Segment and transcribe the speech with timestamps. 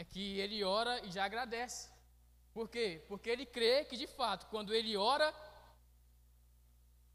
[0.00, 1.80] é que ele ora e já agradece.
[2.54, 3.04] Por quê?
[3.06, 5.28] Porque ele crê que de fato, quando ele ora,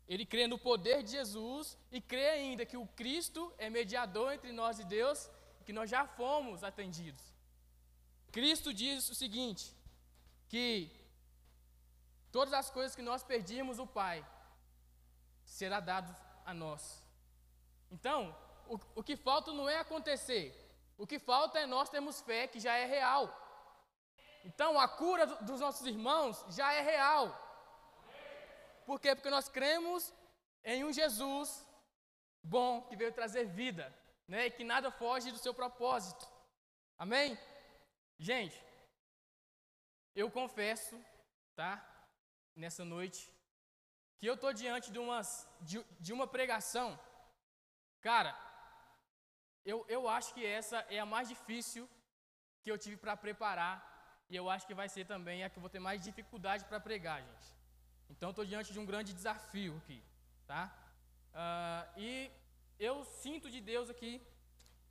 [0.07, 4.51] ele crê no poder de Jesus e crê ainda que o Cristo é mediador entre
[4.51, 5.27] nós e Deus,
[5.65, 7.23] que nós já fomos atendidos.
[8.31, 9.65] Cristo diz o seguinte:
[10.47, 10.91] que
[12.31, 14.23] todas as coisas que nós perdimos, o Pai
[15.43, 16.15] será dado
[16.45, 17.03] a nós.
[17.89, 18.19] Então,
[18.67, 20.64] o, o que falta não é acontecer,
[20.97, 23.23] o que falta é nós termos fé que já é real.
[24.43, 27.25] Então, a cura dos nossos irmãos já é real.
[28.85, 29.15] Por quê?
[29.15, 30.13] Porque nós cremos
[30.63, 31.65] em um Jesus
[32.43, 33.93] bom que veio trazer vida,
[34.27, 34.45] né?
[34.45, 36.27] E que nada foge do seu propósito.
[36.97, 37.37] Amém?
[38.17, 38.63] Gente,
[40.15, 41.03] eu confesso,
[41.55, 41.83] tá?
[42.55, 43.29] Nessa noite,
[44.17, 46.97] que eu tô diante de, umas, de, de uma pregação,
[47.99, 48.33] cara,
[49.65, 51.89] eu, eu acho que essa é a mais difícil
[52.61, 53.75] que eu tive para preparar,
[54.29, 56.79] e eu acho que vai ser também a que eu vou ter mais dificuldade para
[56.79, 57.47] pregar, gente.
[58.09, 60.01] Então, estou diante de um grande desafio aqui,
[60.47, 60.63] tá?
[61.33, 62.31] Uh, e
[62.79, 64.21] eu sinto de Deus aqui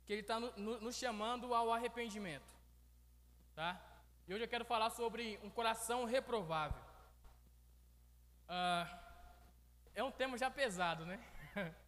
[0.05, 2.51] que Ele está nos no, no chamando ao arrependimento,
[3.55, 3.81] tá?
[4.27, 6.81] E hoje eu quero falar sobre um coração reprovável.
[8.47, 8.87] Uh,
[9.93, 11.19] é um tema já pesado, né?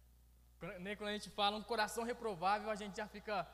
[0.80, 3.46] Nem quando a gente fala um coração reprovável, a gente já fica.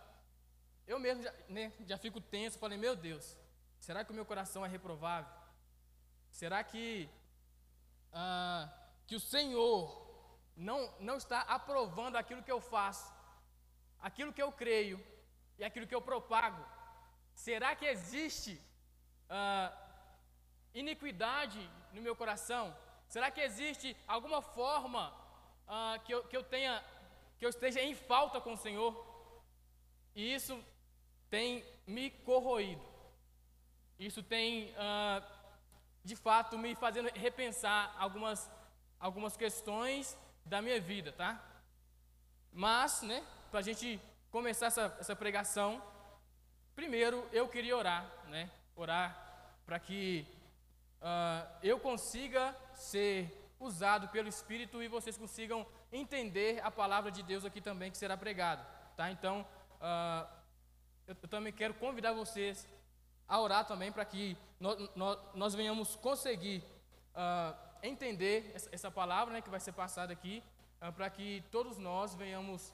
[0.87, 3.37] Eu mesmo já, né, já fico tenso, falei, meu Deus,
[3.79, 5.33] será que o meu coração é reprovável?
[6.31, 7.09] Será que
[8.13, 8.69] ah,
[9.07, 10.05] que o Senhor
[10.57, 13.13] não, não está aprovando aquilo que eu faço,
[14.01, 15.05] aquilo que eu creio
[15.59, 16.65] e aquilo que eu propago?
[17.35, 18.61] Será que existe
[19.29, 19.73] ah,
[20.75, 21.61] iniquidade
[21.93, 22.77] no meu coração?
[23.09, 25.13] Será que existe alguma forma
[25.67, 26.83] ah, que, eu, que eu tenha,
[27.45, 28.93] que eu esteja em falta com o Senhor?
[30.15, 30.59] E isso
[31.29, 32.83] tem me corroído.
[33.99, 35.23] Isso tem ah,
[36.03, 38.51] de fato me fazendo repensar algumas,
[38.99, 40.17] algumas questões
[40.47, 41.39] da minha vida, tá?
[42.51, 44.01] Mas, né, para a gente
[44.31, 45.83] começar essa, essa pregação,
[46.75, 48.51] primeiro eu queria orar, né?
[48.75, 49.11] Orar
[49.67, 50.27] para que
[51.03, 57.45] uh, eu consiga ser usado pelo Espírito e vocês consigam entender a palavra de Deus
[57.45, 58.65] aqui também que será pregada,
[58.97, 59.11] tá?
[59.11, 59.47] Então,
[59.81, 60.29] uh,
[61.07, 62.69] eu, eu também quero convidar vocês
[63.29, 64.77] a orar também para que nós,
[65.35, 66.63] nós, venhamos conseguir
[67.15, 70.43] uh, entender essa, essa, palavra né, que vai ser passada aqui,
[70.83, 72.73] uh, para que todos nós venhamos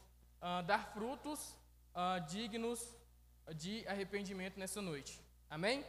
[0.66, 1.54] dar frutos
[2.26, 2.96] dignos
[3.56, 5.20] de arrependimento nessa noite.
[5.50, 5.84] Amém?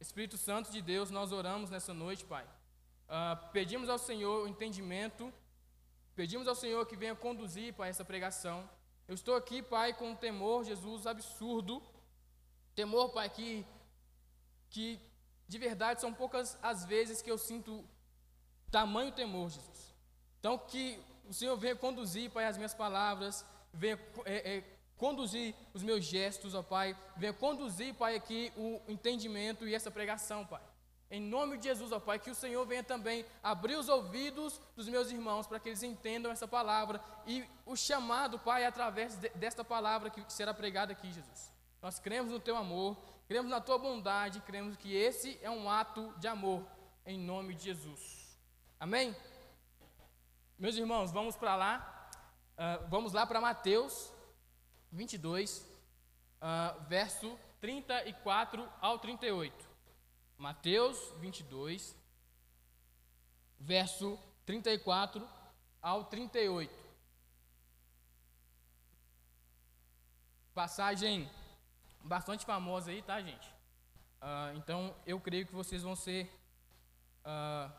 [0.00, 2.44] Espírito Santo de Deus, nós oramos nessa noite, Pai.
[3.52, 5.32] pedimos ao Senhor o entendimento,
[6.14, 8.68] pedimos ao Senhor que venha conduzir, Pai, essa pregação.
[9.06, 11.82] Eu estou aqui, Pai, com um temor, Jesus, absurdo.
[12.74, 13.64] Temor, Pai, que
[14.70, 15.00] que
[15.46, 17.84] de verdade são poucas as vezes que eu sinto
[18.72, 19.94] tamanho temor, Jesus.
[20.40, 24.64] Então, que o Senhor venha conduzir, Pai, as minhas palavras, venha é, é,
[24.96, 30.44] conduzir os meus gestos, ó Pai, venha conduzir, Pai, aqui o entendimento e essa pregação,
[30.44, 30.62] Pai.
[31.14, 34.88] Em nome de Jesus, ó Pai, que o Senhor venha também abrir os ouvidos dos
[34.88, 39.62] meus irmãos para que eles entendam essa palavra e o chamado, Pai, através de, desta
[39.62, 41.52] palavra que será pregada aqui, Jesus.
[41.80, 42.96] Nós cremos no Teu amor,
[43.28, 46.66] cremos na tua bondade, cremos que esse é um ato de amor,
[47.06, 48.36] em nome de Jesus.
[48.80, 49.14] Amém?
[50.58, 52.10] Meus irmãos, vamos para lá,
[52.58, 54.12] uh, vamos lá para Mateus
[54.90, 55.64] 22, uh,
[56.40, 59.73] ah, verso 34 ao 38.
[60.36, 61.96] Mateus 22,
[63.58, 65.26] verso 34
[65.80, 66.72] ao 38.
[70.52, 71.30] Passagem
[72.02, 73.48] bastante famosa aí, tá, gente?
[74.20, 76.30] Uh, então, eu creio que vocês vão ser.
[77.24, 77.72] Uh,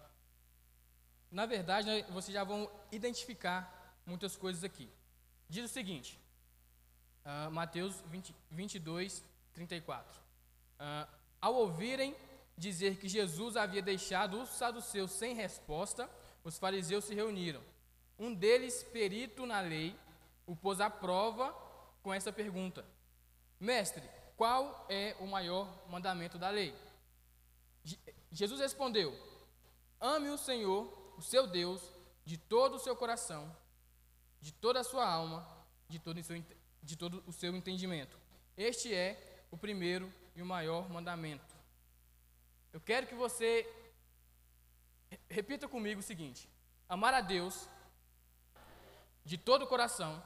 [1.32, 4.90] na verdade, né, vocês já vão identificar muitas coisas aqui.
[5.50, 6.20] Diz o seguinte,
[7.26, 9.24] uh, Mateus 20, 22,
[9.54, 10.20] 34.
[10.80, 11.08] Uh,
[11.42, 12.16] ao ouvirem
[12.58, 16.10] dizer que Jesus havia deixado os saduceus sem resposta,
[16.44, 17.62] os fariseus se reuniram.
[18.18, 19.96] Um deles, perito na lei,
[20.46, 21.54] o pôs à prova
[22.02, 22.86] com essa pergunta:
[23.60, 24.04] Mestre,
[24.38, 26.74] qual é o maior mandamento da lei?
[28.32, 29.14] Jesus respondeu:
[30.00, 31.82] Ame o Senhor, o seu Deus,
[32.24, 33.56] de todo o seu coração,
[34.40, 35.48] de toda a sua alma,
[35.90, 36.44] de todo o seu,
[36.82, 38.18] de todo o seu entendimento.
[38.56, 41.55] Este é o primeiro e o maior mandamento.
[42.76, 43.50] Eu quero que você
[45.30, 46.42] repita comigo o seguinte:
[46.90, 47.70] amar a Deus
[49.24, 50.22] de todo o coração,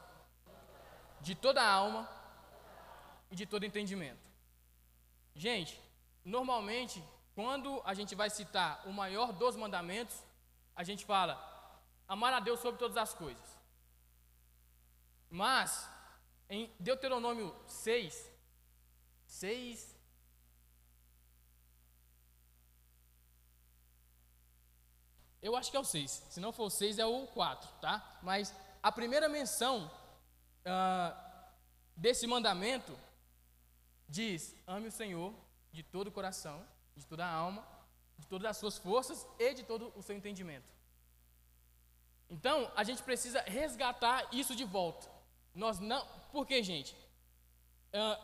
[1.20, 2.02] de toda a alma
[3.30, 4.28] e de todo entendimento.
[5.32, 5.80] Gente,
[6.24, 7.00] normalmente,
[7.36, 10.20] quando a gente vai citar o maior dos mandamentos,
[10.74, 11.34] a gente fala
[12.08, 13.48] amar a Deus sobre todas as coisas.
[15.30, 15.88] Mas,
[16.48, 18.28] em Deuteronômio 6,
[19.24, 19.99] 6,
[25.42, 26.26] Eu acho que é o 6.
[26.28, 28.18] Se não for o 6, é o 4, tá?
[28.22, 29.90] Mas a primeira menção
[30.66, 31.16] uh,
[31.96, 32.96] desse mandamento
[34.08, 35.34] diz: ame o Senhor
[35.72, 37.66] de todo o coração, de toda a alma,
[38.18, 40.68] de todas as suas forças e de todo o seu entendimento.
[42.28, 45.10] Então, a gente precisa resgatar isso de volta.
[45.54, 46.06] Nós não.
[46.30, 46.94] Por que, gente?
[47.94, 48.22] Uh,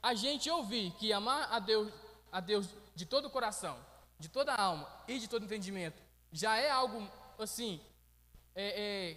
[0.00, 1.92] a gente ouvir que amar a Deus,
[2.30, 3.76] a Deus de todo o coração,
[4.18, 6.03] de toda a alma e de todo entendimento
[6.34, 7.08] já é algo
[7.38, 7.80] assim
[8.56, 9.16] é, é,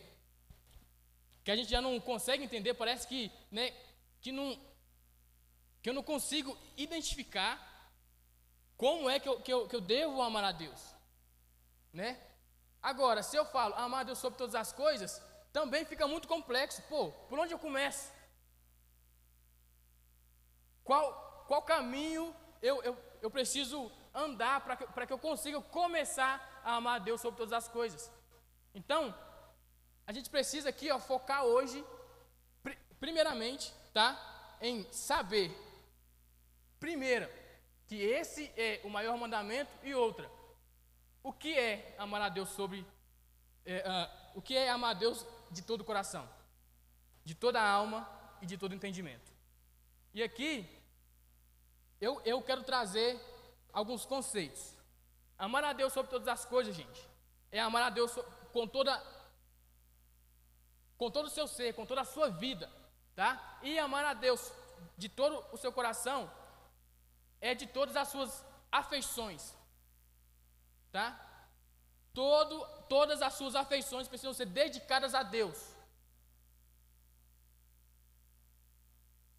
[1.44, 2.76] que a gente já não consegue entender.
[2.76, 3.74] Parece que, né,
[4.22, 4.60] que não
[5.82, 7.54] que eu não consigo identificar
[8.76, 10.82] como é que eu, que eu, que eu devo amar a Deus,
[11.94, 12.20] né?
[12.82, 15.22] Agora, se eu falo amar a Deus sobre todas as coisas,
[15.52, 16.84] também fica muito complexo.
[16.84, 18.12] Pô, por onde eu começo?
[20.84, 26.76] Qual, qual caminho eu, eu, eu preciso andar para que, que eu consiga começar a
[26.76, 28.12] amar a Deus sobre todas as coisas?
[28.76, 29.16] Então,
[30.06, 31.84] a gente precisa aqui ó, focar hoje,
[33.00, 34.10] primeiramente, tá?
[34.62, 35.50] Em saber,
[36.80, 37.30] primeiro,
[37.88, 40.30] que esse é o maior mandamento, e outra,
[41.24, 42.86] o que é amar a Deus sobre.
[43.66, 46.28] É, uh, o que é amar a Deus de todo o coração,
[47.24, 48.08] de toda a alma
[48.42, 49.32] e de todo entendimento.
[50.14, 50.70] E aqui,
[52.00, 53.20] eu, eu quero trazer
[53.74, 54.77] alguns conceitos.
[55.38, 57.08] Amar a Deus sobre todas as coisas, gente,
[57.52, 58.12] é amar a Deus
[58.52, 58.92] com toda
[60.98, 62.72] com todo o seu ser, com toda a sua vida,
[63.16, 63.60] tá?
[63.62, 64.52] E amar a Deus
[64.98, 66.32] de todo o seu coração
[67.40, 69.54] é de todas as suas afeições,
[70.92, 71.08] tá?
[72.14, 75.78] Todo, todas as suas afeições precisam ser dedicadas a Deus.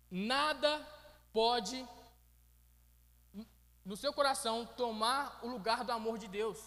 [0.08, 0.86] Nada
[1.32, 1.86] pode
[3.88, 6.58] no seu coração tomar o lugar do amor de Deus.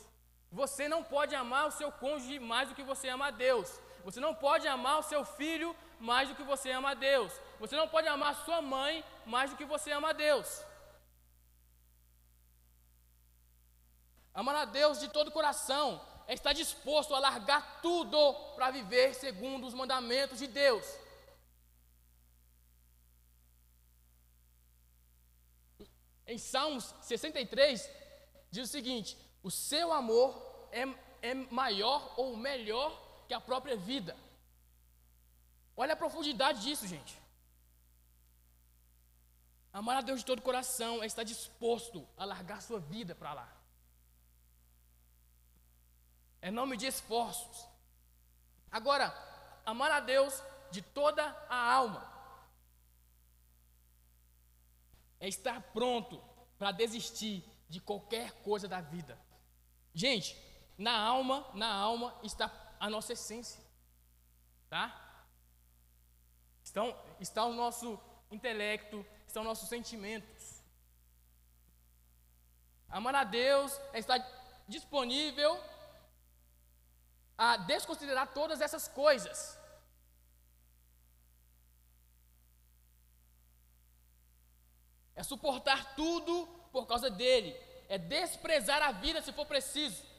[0.51, 3.79] Você não pode amar o seu cônjuge mais do que você ama a Deus.
[4.03, 7.31] Você não pode amar o seu filho mais do que você ama a Deus.
[7.59, 10.65] Você não pode amar a sua mãe mais do que você ama a Deus.
[14.33, 19.13] Amar a Deus de todo o coração é estar disposto a largar tudo para viver
[19.13, 20.87] segundo os mandamentos de Deus.
[26.31, 27.89] Em Salmos 63,
[28.49, 30.31] diz o seguinte: O seu amor
[30.71, 30.83] é,
[31.21, 32.89] é maior ou melhor
[33.27, 34.15] que a própria vida.
[35.75, 37.19] Olha a profundidade disso, gente.
[39.73, 43.33] Amar a Deus de todo o coração é estar disposto a largar sua vida para
[43.33, 43.53] lá.
[46.41, 47.67] É nome de esforços.
[48.71, 49.13] Agora,
[49.65, 50.41] amar a Deus
[50.71, 52.10] de toda a alma
[55.21, 56.21] é estar pronto
[56.57, 59.17] para desistir de qualquer coisa da vida.
[59.93, 60.35] Gente,
[60.77, 63.63] na alma, na alma está a nossa essência.
[64.67, 65.25] Tá?
[66.69, 67.99] Então, está o nosso
[68.31, 70.63] intelecto, estão nossos sentimentos.
[72.89, 74.19] Amar a Deus é estar
[74.67, 75.61] disponível
[77.37, 79.57] a desconsiderar todas essas coisas.
[85.15, 87.55] É suportar tudo por causa dele.
[87.87, 90.11] É desprezar a vida se for preciso.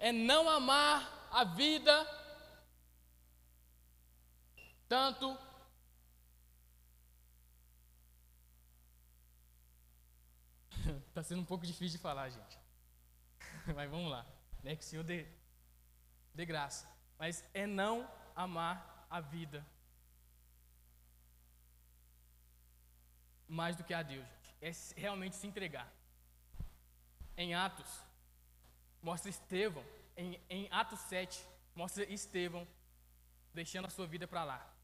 [0.00, 1.94] é não amar a vida
[4.88, 5.38] tanto
[11.08, 12.58] Está sendo um pouco difícil de falar, gente.
[13.76, 14.26] Mas vamos lá.
[14.62, 14.74] Né?
[14.74, 15.26] Que o Senhor dê,
[16.34, 16.88] dê graça.
[17.18, 19.64] Mas é não amar a vida
[23.50, 24.26] mais do que a Deus.
[24.62, 25.92] É realmente se entregar.
[27.36, 27.90] Em Atos,
[29.02, 29.84] Mostra Estevão,
[30.16, 31.42] em, em Atos 7,
[31.74, 32.66] mostra Estevão
[33.52, 34.74] deixando a sua vida para lá,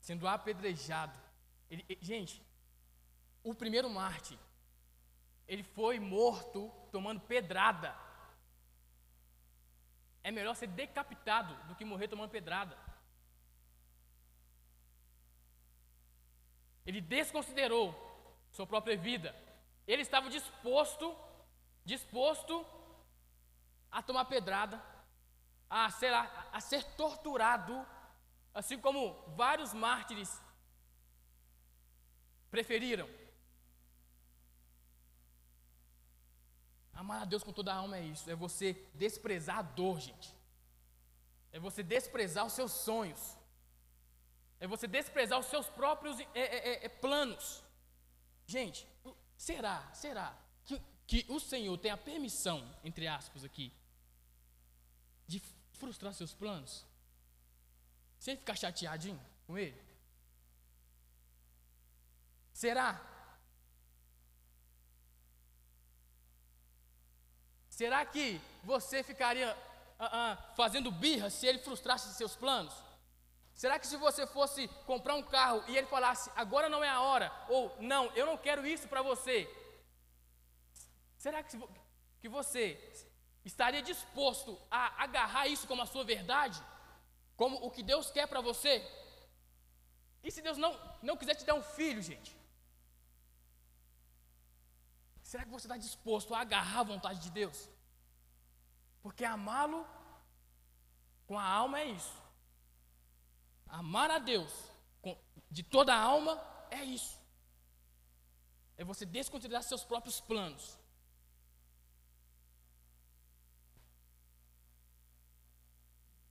[0.00, 1.18] sendo apedrejado.
[1.68, 2.40] Ele, gente,
[3.42, 4.38] o primeiro Marte,
[5.48, 7.94] ele foi morto tomando pedrada.
[10.22, 12.76] É melhor ser decapitado do que morrer tomando pedrada.
[16.86, 17.94] Ele desconsiderou
[18.52, 19.34] sua própria vida.
[19.86, 21.14] Ele estava disposto,
[21.84, 22.64] disposto
[23.90, 24.82] a tomar pedrada,
[25.68, 27.86] a ser, a, a ser torturado,
[28.54, 30.40] assim como vários mártires
[32.50, 33.08] preferiram.
[36.94, 40.34] Amar a Deus com toda a alma é isso, é você desprezar a dor, gente.
[41.52, 43.35] É você desprezar os seus sonhos.
[44.58, 47.62] É você desprezar os seus próprios é, é, é, é planos.
[48.46, 48.86] Gente,
[49.36, 53.72] será, será que, que o Senhor tem a permissão, entre aspas aqui,
[55.26, 56.86] de frustrar seus planos?
[58.18, 59.80] Sem ficar chateadinho com ele?
[62.52, 62.98] Será?
[67.68, 72.85] Será que você ficaria uh, uh, fazendo birra se ele frustrasse seus planos?
[73.60, 77.00] Será que se você fosse comprar um carro e ele falasse, agora não é a
[77.00, 79.36] hora, ou não, eu não quero isso para você,
[81.16, 81.58] será que,
[82.20, 82.62] que você
[83.46, 86.62] estaria disposto a agarrar isso como a sua verdade?
[87.34, 88.74] Como o que Deus quer para você?
[90.22, 90.72] E se Deus não,
[91.02, 92.36] não quiser te dar um filho, gente?
[95.22, 97.70] Será que você está disposto a agarrar a vontade de Deus?
[99.02, 99.86] Porque amá-lo
[101.26, 102.25] com a alma é isso.
[103.66, 104.52] Amar a Deus
[105.50, 107.18] de toda a alma é isso.
[108.76, 110.78] É você desconsiderar seus próprios planos.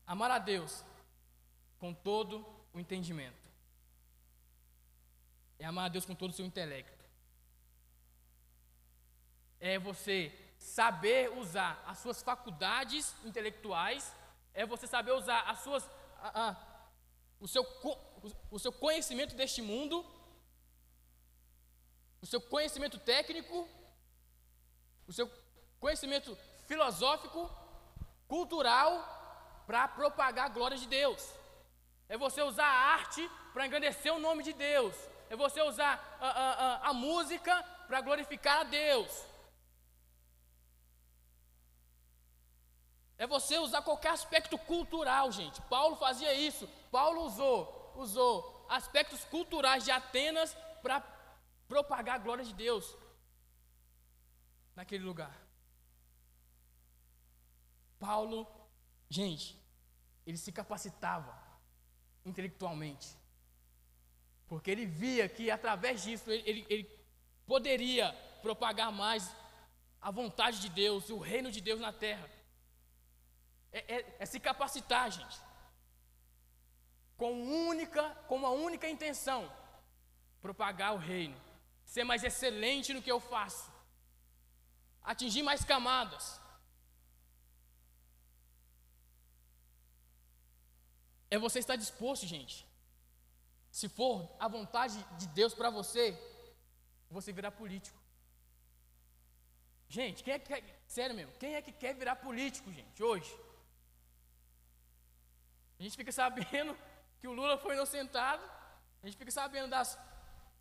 [0.05, 0.83] Amar a Deus
[1.79, 3.45] com todo o entendimento.
[5.57, 7.03] É amar a Deus com todo o seu intelecto.
[9.59, 14.13] É você saber usar as suas faculdades intelectuais,
[14.53, 15.89] é você saber usar as suas,
[17.39, 17.63] o, seu,
[18.51, 20.05] o seu conhecimento deste mundo,
[22.21, 23.67] o seu conhecimento técnico,
[25.07, 25.29] o seu
[25.79, 26.35] conhecimento
[26.67, 27.49] filosófico,
[28.27, 29.13] cultural,
[29.67, 31.29] para propagar a glória de Deus.
[32.07, 34.95] É você usar a arte para engrandecer o nome de Deus.
[35.29, 39.25] É você usar a, a, a, a música para glorificar a Deus.
[43.17, 45.61] É você usar qualquer aspecto cultural, gente.
[45.63, 46.67] Paulo fazia isso.
[46.91, 51.01] Paulo usou, usou aspectos culturais de Atenas para
[51.67, 52.95] propagar a glória de Deus
[54.75, 55.35] naquele lugar.
[57.97, 58.45] Paulo,
[59.09, 59.57] gente,
[60.25, 61.33] ele se capacitava
[62.25, 63.07] intelectualmente.
[64.45, 67.05] Porque ele via que através disso ele, ele, ele
[67.47, 69.33] poderia propagar mais
[70.01, 72.34] a vontade de Deus, o reino de Deus na terra
[73.75, 75.37] é, é, é se capacitar, gente.
[77.17, 77.31] Com,
[77.69, 79.41] única, com uma única intenção:
[80.41, 81.37] propagar o reino,
[81.83, 83.69] ser mais excelente no que eu faço,
[85.03, 86.39] atingir mais camadas.
[91.29, 92.65] É você estar disposto, gente.
[93.69, 96.17] Se for a vontade de Deus para você,
[97.09, 97.99] você virar político.
[99.89, 103.44] Gente, quem é que quer, sério mesmo, quem é que quer virar político, gente, hoje?
[105.79, 106.77] A gente fica sabendo
[107.19, 108.43] que o Lula foi inocentado,
[109.01, 109.97] a gente fica sabendo das,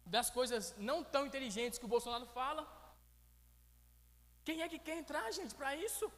[0.04, 2.62] das coisas não tão inteligentes que o Bolsonaro fala.
[4.44, 6.12] Quem é que quer entrar, gente, para isso?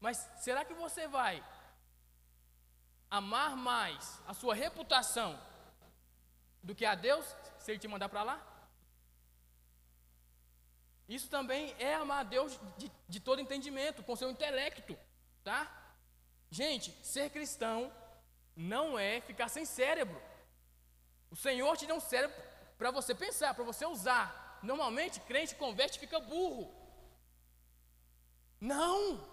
[0.00, 1.42] Mas será que você vai
[3.10, 5.40] amar mais a sua reputação
[6.62, 7.24] do que a Deus,
[7.58, 8.54] se Ele te mandar para lá?
[11.08, 14.98] Isso também é amar a Deus de, de todo entendimento, com seu intelecto,
[15.42, 15.83] tá?
[16.60, 17.92] Gente, ser cristão
[18.54, 20.22] não é ficar sem cérebro.
[21.28, 22.40] O Senhor te deu um cérebro
[22.78, 24.60] para você pensar, para você usar.
[24.62, 26.72] Normalmente, crente converte e fica burro.
[28.60, 29.28] Não!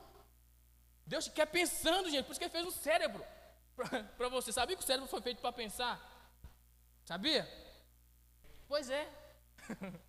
[1.05, 3.23] Deus quer pensando, gente, por isso que Ele fez um cérebro
[4.17, 4.51] para você.
[4.51, 5.95] Sabia que o cérebro foi feito para pensar?
[7.05, 7.47] Sabia?
[8.67, 9.07] Pois é.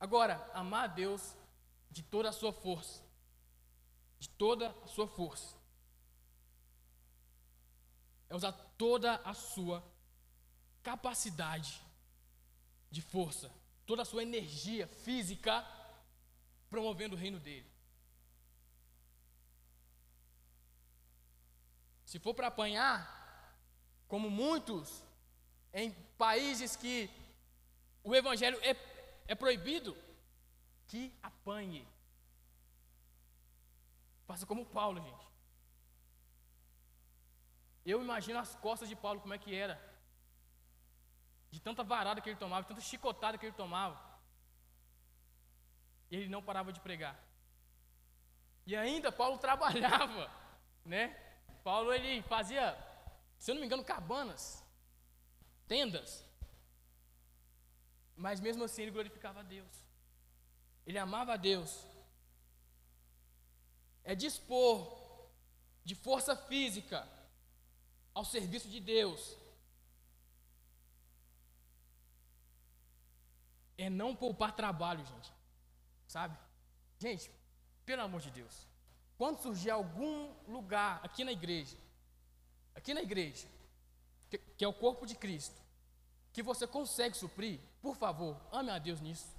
[0.00, 1.36] Agora, amar a Deus
[1.90, 3.05] de toda a sua força
[4.18, 5.56] de toda a sua força.
[8.28, 9.84] É usar toda a sua
[10.82, 11.80] capacidade
[12.90, 13.52] de força,
[13.84, 15.64] toda a sua energia física,
[16.68, 17.70] promovendo o reino dele.
[22.04, 23.16] Se for para apanhar,
[24.08, 25.02] como muitos
[25.72, 27.10] em países que
[28.02, 28.76] o evangelho é,
[29.26, 29.96] é proibido,
[30.86, 31.86] que apanhe.
[34.26, 35.26] Faça como Paulo, gente.
[37.84, 39.80] Eu imagino as costas de Paulo como é que era.
[41.50, 43.96] De tanta varada que ele tomava, de tanta chicotada que ele tomava.
[46.10, 47.16] E ele não parava de pregar.
[48.66, 50.30] E ainda Paulo trabalhava,
[50.84, 51.04] né?
[51.62, 52.76] Paulo ele fazia,
[53.38, 54.64] se eu não me engano, cabanas.
[55.68, 56.24] tendas.
[58.16, 59.86] Mas mesmo assim ele glorificava a Deus.
[60.86, 61.86] Ele amava a Deus.
[64.06, 64.96] É dispor
[65.84, 67.06] de força física
[68.14, 69.36] ao serviço de Deus.
[73.76, 75.32] É não poupar trabalho, gente.
[76.06, 76.38] Sabe?
[77.00, 77.30] Gente,
[77.84, 78.66] pelo amor de Deus.
[79.18, 81.76] Quando surgir algum lugar aqui na igreja,
[82.76, 83.48] aqui na igreja,
[84.30, 85.60] que, que é o corpo de Cristo,
[86.32, 89.35] que você consegue suprir, por favor, ame a Deus nisso.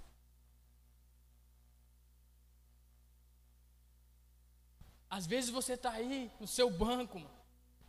[5.10, 7.34] Às vezes você está aí no seu banco, mano.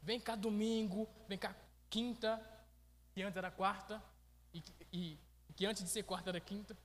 [0.03, 1.55] vem cá domingo, vem cá
[1.91, 2.41] quinta,
[3.13, 4.03] que antes era quarta,
[4.55, 5.19] e, e
[5.55, 6.77] que antes de ser quarta era quinta.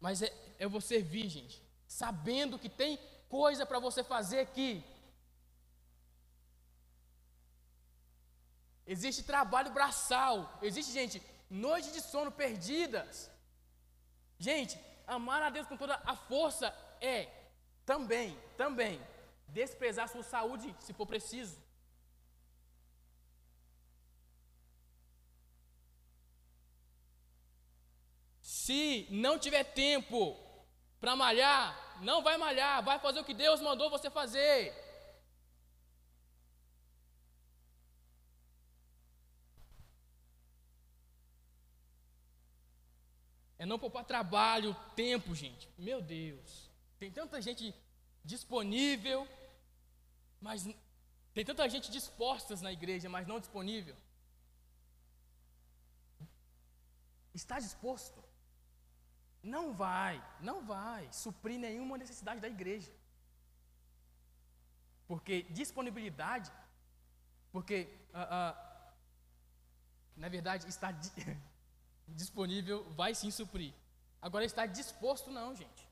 [0.00, 4.84] Mas é, é você vir, gente, sabendo que tem coisa para você fazer aqui.
[8.86, 13.30] Existe trabalho braçal, existe, gente, noites de sono perdidas.
[14.38, 17.28] Gente, amar a Deus com toda a força é
[17.84, 19.00] também, também,
[19.48, 21.56] desprezar sua saúde se for preciso.
[28.40, 30.20] Se não tiver tempo
[31.00, 31.66] para malhar,
[32.08, 34.58] não vai malhar, vai fazer o que Deus mandou você fazer.
[43.58, 45.68] É não poupar trabalho, tempo, gente.
[45.76, 46.70] Meu Deus.
[47.00, 47.74] Tem tanta gente
[48.24, 49.26] disponível,
[50.40, 50.66] mas
[51.34, 53.96] tem tanta gente dispostas na igreja, mas não disponível.
[57.34, 58.22] Está disposto?
[59.42, 62.92] Não vai, não vai suprir nenhuma necessidade da igreja.
[65.08, 66.52] Porque disponibilidade,
[67.50, 68.92] porque, uh, uh,
[70.16, 70.92] na verdade, está
[72.06, 73.74] disponível, vai sim suprir.
[74.20, 75.91] Agora, está disposto, não, gente.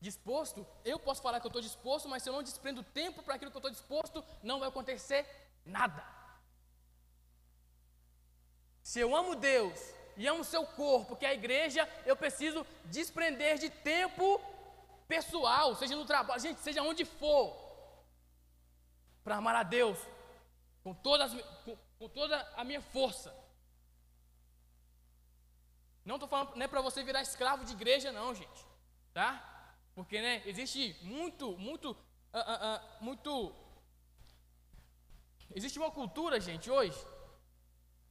[0.00, 3.34] Disposto, eu posso falar que eu estou disposto, mas se eu não desprendo tempo para
[3.34, 5.26] aquilo que eu estou disposto, não vai acontecer
[5.64, 6.04] nada.
[8.82, 9.80] Se eu amo Deus
[10.16, 14.40] e amo seu corpo, que é a igreja, eu preciso desprender de tempo
[15.08, 17.56] pessoal, seja no trabalho, gente, seja onde for,
[19.24, 19.98] para amar a Deus
[20.84, 21.32] com, todas,
[21.64, 23.34] com, com toda a minha força.
[26.04, 28.64] Não estou falando, não é para você virar escravo de igreja, não, gente.
[29.12, 29.55] Tá?
[29.96, 31.96] Porque, né, existe muito, muito, uh,
[32.38, 33.56] uh, uh, muito.
[35.54, 37.02] Existe uma cultura, gente, hoje,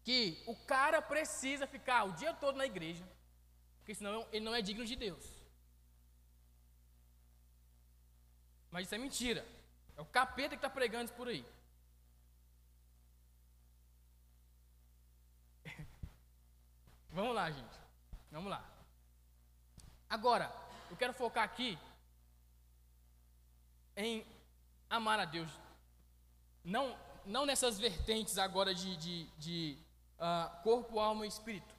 [0.03, 3.07] que o cara precisa ficar o dia todo na igreja,
[3.77, 5.23] porque senão ele não é digno de Deus.
[8.71, 9.45] Mas isso é mentira.
[9.95, 11.45] É o capeta que está pregando isso por aí.
[17.11, 17.79] Vamos lá, gente.
[18.31, 18.67] Vamos lá.
[20.09, 21.77] Agora, eu quero focar aqui
[23.95, 24.25] em
[24.89, 25.49] amar a Deus.
[26.63, 29.77] Não, não nessas vertentes agora de, de, de
[30.17, 31.73] uh, corpo, alma e espírito,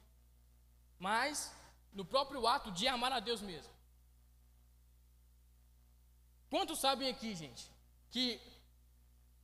[0.99, 1.53] mas
[1.93, 3.73] no próprio ato de amar a Deus mesmo.
[6.49, 7.69] Quantos sabem aqui, gente,
[8.09, 8.39] que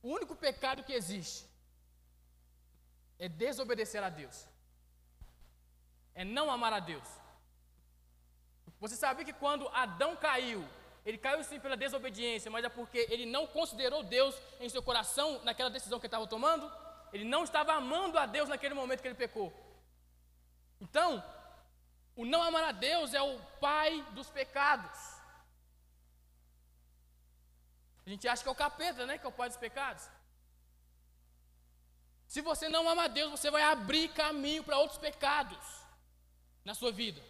[0.02, 1.46] o único pecado que existe
[3.18, 4.46] é desobedecer a Deus?
[6.14, 7.06] é não amar a Deus.
[8.80, 10.66] Você sabe que quando Adão caiu,
[11.04, 15.42] ele caiu sim pela desobediência, mas é porque ele não considerou Deus em seu coração
[15.44, 16.70] naquela decisão que ele estava tomando.
[17.12, 19.52] Ele não estava amando a Deus naquele momento que ele pecou.
[20.80, 21.22] Então,
[22.16, 24.98] o não amar a Deus é o pai dos pecados.
[28.06, 29.16] A gente acha que é o capeta, né?
[29.18, 30.08] Que é o pai dos pecados.
[32.26, 35.64] Se você não ama a Deus, você vai abrir caminho para outros pecados
[36.64, 37.22] na sua vida.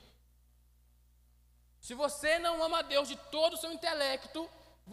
[1.87, 4.40] Se você não ama a Deus de todo o seu intelecto,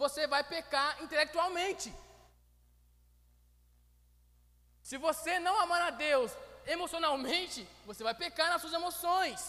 [0.00, 1.88] você vai pecar intelectualmente.
[4.88, 6.30] Se você não amar a Deus
[6.74, 9.40] emocionalmente, você vai pecar nas suas emoções.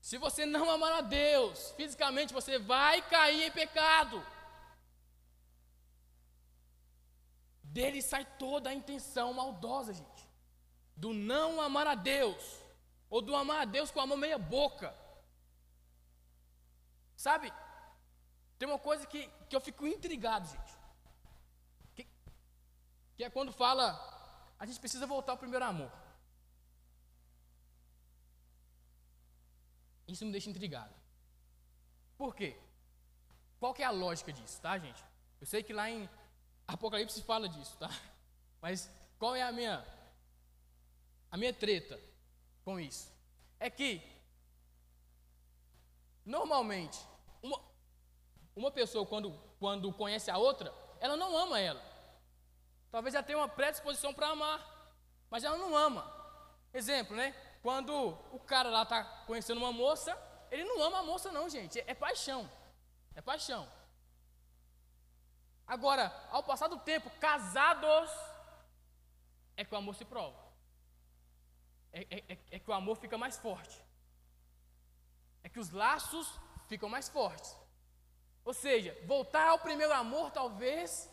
[0.00, 4.24] Se você não amar a Deus fisicamente, você vai cair em pecado.
[7.64, 10.11] Dele sai toda a intenção maldosa, gente.
[10.96, 12.60] Do não amar a Deus.
[13.08, 14.94] Ou do amar a Deus com a mão meia boca.
[17.16, 17.52] Sabe?
[18.58, 20.72] Tem uma coisa que, que eu fico intrigado, gente.
[21.94, 22.08] Que,
[23.16, 23.86] que é quando fala,
[24.58, 25.90] a gente precisa voltar ao primeiro amor.
[30.06, 30.94] Isso me deixa intrigado.
[32.16, 32.56] Por quê?
[33.58, 35.02] Qual que é a lógica disso, tá, gente?
[35.40, 36.08] Eu sei que lá em
[36.66, 37.88] Apocalipse fala disso, tá?
[38.60, 39.84] Mas qual é a minha
[41.32, 42.00] a minha treta
[42.64, 43.12] com isso?
[43.58, 44.00] É que
[46.24, 47.04] normalmente
[47.42, 47.60] uma,
[48.54, 51.80] uma pessoa quando quando conhece a outra, ela não ama ela.
[52.90, 54.60] Talvez ela tenha uma predisposição para amar,
[55.30, 56.04] mas ela não ama.
[56.74, 57.30] Exemplo, né?
[57.62, 57.94] Quando
[58.32, 60.18] o cara lá está conhecendo uma moça,
[60.50, 61.78] ele não ama a moça, não, gente.
[61.78, 62.50] É, é paixão.
[63.14, 63.70] É paixão.
[65.64, 68.10] Agora, ao passar do tempo, casados,
[69.56, 70.41] é que o amor se prova.
[71.92, 73.76] É, é, é, é que o amor fica mais forte.
[75.42, 77.56] É que os laços ficam mais fortes.
[78.44, 81.10] Ou seja, voltar ao primeiro amor, talvez,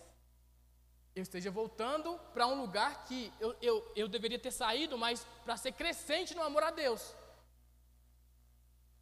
[1.15, 5.57] eu esteja voltando para um lugar que eu, eu, eu deveria ter saído, mas para
[5.57, 7.15] ser crescente no amor a Deus.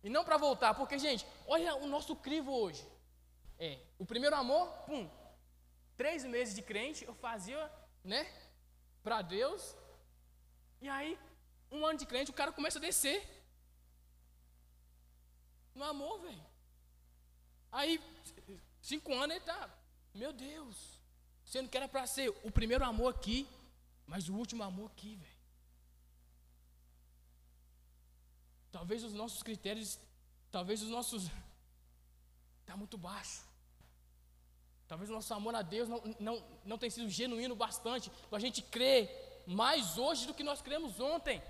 [0.03, 2.85] E não para voltar, porque, gente, olha o nosso crivo hoje.
[3.59, 5.09] É, o primeiro amor, pum,
[5.95, 7.71] três meses de crente, eu fazia,
[8.03, 8.25] né,
[9.03, 9.75] para Deus,
[10.79, 11.17] e aí,
[11.71, 13.19] um ano de crente, o cara começa a descer.
[15.73, 16.45] No amor, velho.
[17.71, 18.01] Aí,
[18.81, 19.69] cinco anos ele tá,
[20.13, 20.97] meu Deus,
[21.47, 23.47] Sendo que era para ser o primeiro amor aqui,
[24.05, 25.37] mas o último amor aqui, velho.
[28.69, 29.97] Talvez os nossos critérios,
[30.51, 31.31] talvez os nossos.
[32.59, 33.47] Está muito baixo.
[34.89, 38.41] Talvez o nosso amor a Deus não, não, não tenha sido genuíno bastante para a
[38.41, 41.41] gente crer mais hoje do que nós cremos ontem.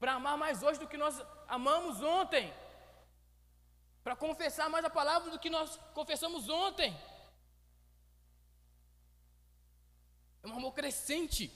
[0.00, 2.52] Para amar mais hoje do que nós amamos ontem.
[4.02, 6.98] Para confessar mais a palavra do que nós confessamos ontem.
[10.42, 11.52] É um amor crescente.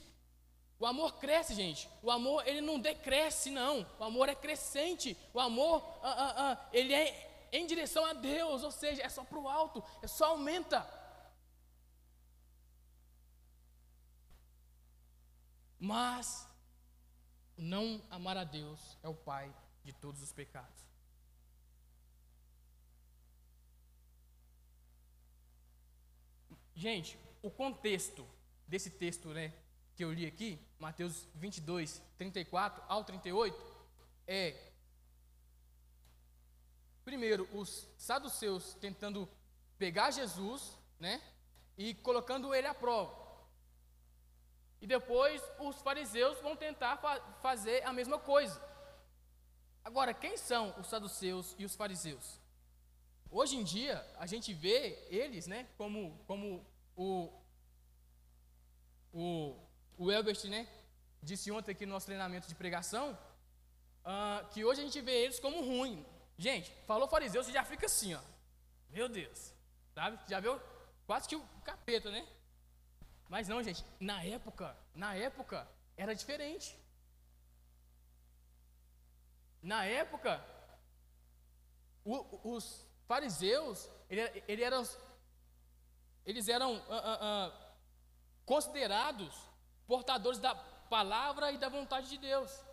[0.79, 1.89] O amor cresce, gente.
[2.03, 3.87] O amor, ele não decresce, não.
[3.99, 5.17] O amor é crescente.
[5.33, 9.25] O amor, ah, ah, ah, ele é em direção a Deus, ou seja, é só
[9.25, 10.87] para o alto, é só aumenta.
[15.79, 16.47] Mas
[17.57, 20.85] não amar a Deus é o pai de todos os pecados.
[26.75, 28.27] Gente, o contexto
[28.67, 29.53] desse texto né,
[29.95, 33.57] que eu li aqui, Mateus 22, 34 ao 38,
[34.27, 34.73] é.
[37.05, 39.29] Primeiro, os saduceus tentando
[39.79, 41.23] pegar Jesus, né?
[41.77, 43.24] E colocando ele à prova.
[44.85, 48.57] E depois os fariseus vão tentar fa fazer a mesma coisa.
[49.83, 52.27] Agora, quem são os saduceus e os fariseus?
[53.31, 56.47] Hoje em dia, a gente vê eles, né, como, como
[56.95, 57.33] o
[59.11, 59.57] o,
[59.97, 60.69] o Elbert, né,
[61.23, 63.19] disse ontem aqui no nosso treinamento de pregação,
[64.05, 66.05] uh, que hoje a gente vê eles como ruim.
[66.37, 68.21] Gente, falou fariseu, você já fica assim, ó.
[68.91, 69.55] Meu Deus.
[69.95, 70.19] Sabe?
[70.29, 70.61] Já viu?
[71.07, 72.29] Quase que o capeta, né?
[73.35, 76.79] Mas não, gente, na época, na época, era diferente.
[79.61, 80.41] Na época,
[82.05, 84.85] o, os fariseus, ele, ele eram,
[86.25, 87.53] eles eram uh, uh,
[88.47, 89.35] considerados
[89.85, 92.65] portadores da palavra e da vontade de Deus.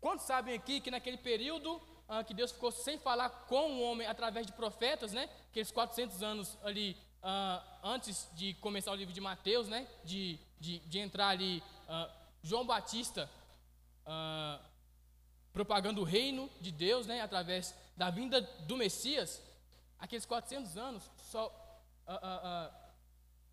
[0.00, 4.06] Quantos sabem aqui que naquele período ah, que Deus ficou sem falar com o homem
[4.06, 5.28] através de profetas, né?
[5.50, 9.86] Aqueles 400 anos ali ah, antes de começar o livro de Mateus, né?
[10.02, 12.10] De, de, de entrar ali ah,
[12.42, 13.30] João Batista
[14.06, 14.58] ah,
[15.52, 17.20] propagando o reino de Deus, né?
[17.20, 19.42] Através da vinda do Messias.
[19.98, 21.52] Aqueles 400 anos só
[22.06, 22.72] ah,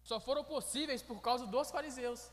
[0.03, 2.31] só foram possíveis por causa dos fariseus.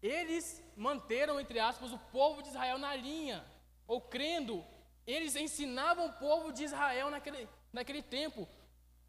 [0.00, 3.44] Eles manteram, entre aspas, o povo de Israel na linha,
[3.86, 4.64] ou crendo,
[5.04, 8.48] eles ensinavam o povo de Israel naquele, naquele tempo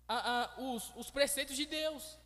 [0.09, 2.17] a, a, os, os preceitos de Deus,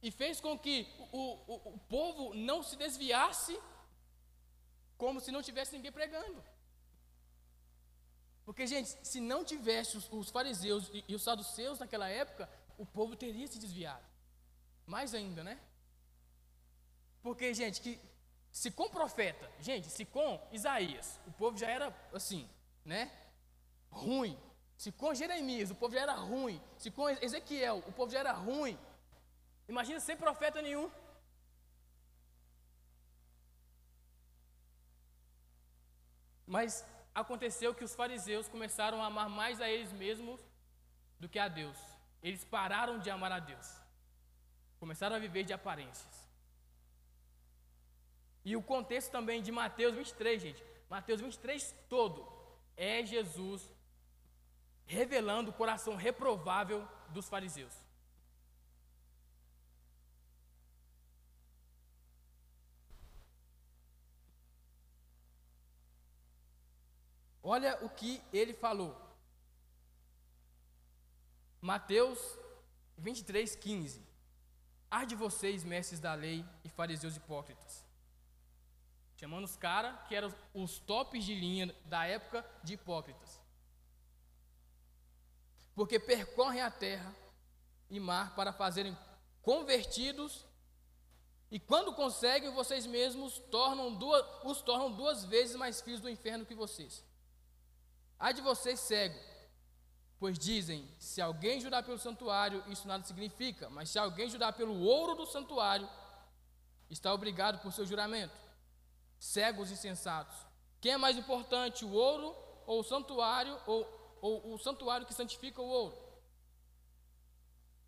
[0.00, 1.18] e fez com que o,
[1.52, 3.58] o, o povo não se desviasse
[4.96, 6.42] como se não tivesse ninguém pregando.
[8.44, 12.86] Porque, gente, se não tivesse os, os fariseus e, e, os saduceus naquela época, o
[12.86, 14.06] povo teria se desviado.
[14.86, 15.60] Mais ainda, né?
[17.20, 18.00] Porque, gente, que
[18.50, 22.48] se com profeta, gente, se com Isaías, o povo já era assim,
[22.84, 23.12] né?
[23.90, 24.38] Ruim.
[24.82, 26.60] Se com Jeremias, o povo já era ruim.
[26.76, 28.78] Se com Ezequiel, o povo já era ruim.
[29.68, 30.88] Imagina sem profeta nenhum.
[36.46, 40.40] Mas aconteceu que os fariseus começaram a amar mais a eles mesmos
[41.18, 41.78] do que a Deus.
[42.22, 43.68] Eles pararam de amar a Deus.
[44.78, 46.16] Começaram a viver de aparências.
[48.44, 50.64] E o contexto também de Mateus 23, gente.
[50.88, 52.26] Mateus 23 todo
[52.76, 53.68] é Jesus
[54.88, 57.74] revelando o coração reprovável dos fariseus.
[67.42, 68.96] Olha o que ele falou.
[71.60, 72.18] Mateus
[72.96, 74.02] 23, 15.
[74.90, 77.84] Ar de vocês, mestres da lei e fariseus hipócritas.
[79.16, 83.40] Chamando os caras que eram os tops de linha da época de hipócritas.
[85.78, 87.14] Porque percorrem a terra
[87.88, 88.98] e mar para fazerem
[89.40, 90.44] convertidos,
[91.52, 96.44] e quando conseguem, vocês mesmos tornam duas, os tornam duas vezes mais filhos do inferno
[96.44, 97.04] que vocês.
[98.18, 99.20] Há de vocês cego,
[100.18, 104.80] pois dizem: se alguém jurar pelo santuário, isso nada significa, mas se alguém jurar pelo
[104.80, 105.88] ouro do santuário,
[106.90, 108.34] está obrigado por seu juramento.
[109.16, 110.38] Cegos insensatos.
[110.80, 112.34] Quem é mais importante, o ouro
[112.66, 115.96] ou o santuário, ou, ou o santuário que santifica o ouro?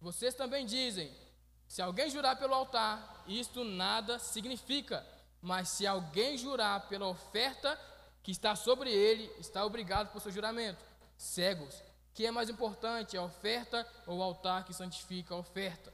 [0.01, 1.15] Vocês também dizem:
[1.69, 5.07] se alguém jurar pelo altar, isto nada significa,
[5.41, 7.79] mas se alguém jurar pela oferta
[8.23, 10.85] que está sobre ele, está obrigado por seu juramento.
[11.17, 11.83] Cegos,
[12.15, 15.93] que é mais importante, a oferta ou o altar que santifica a oferta?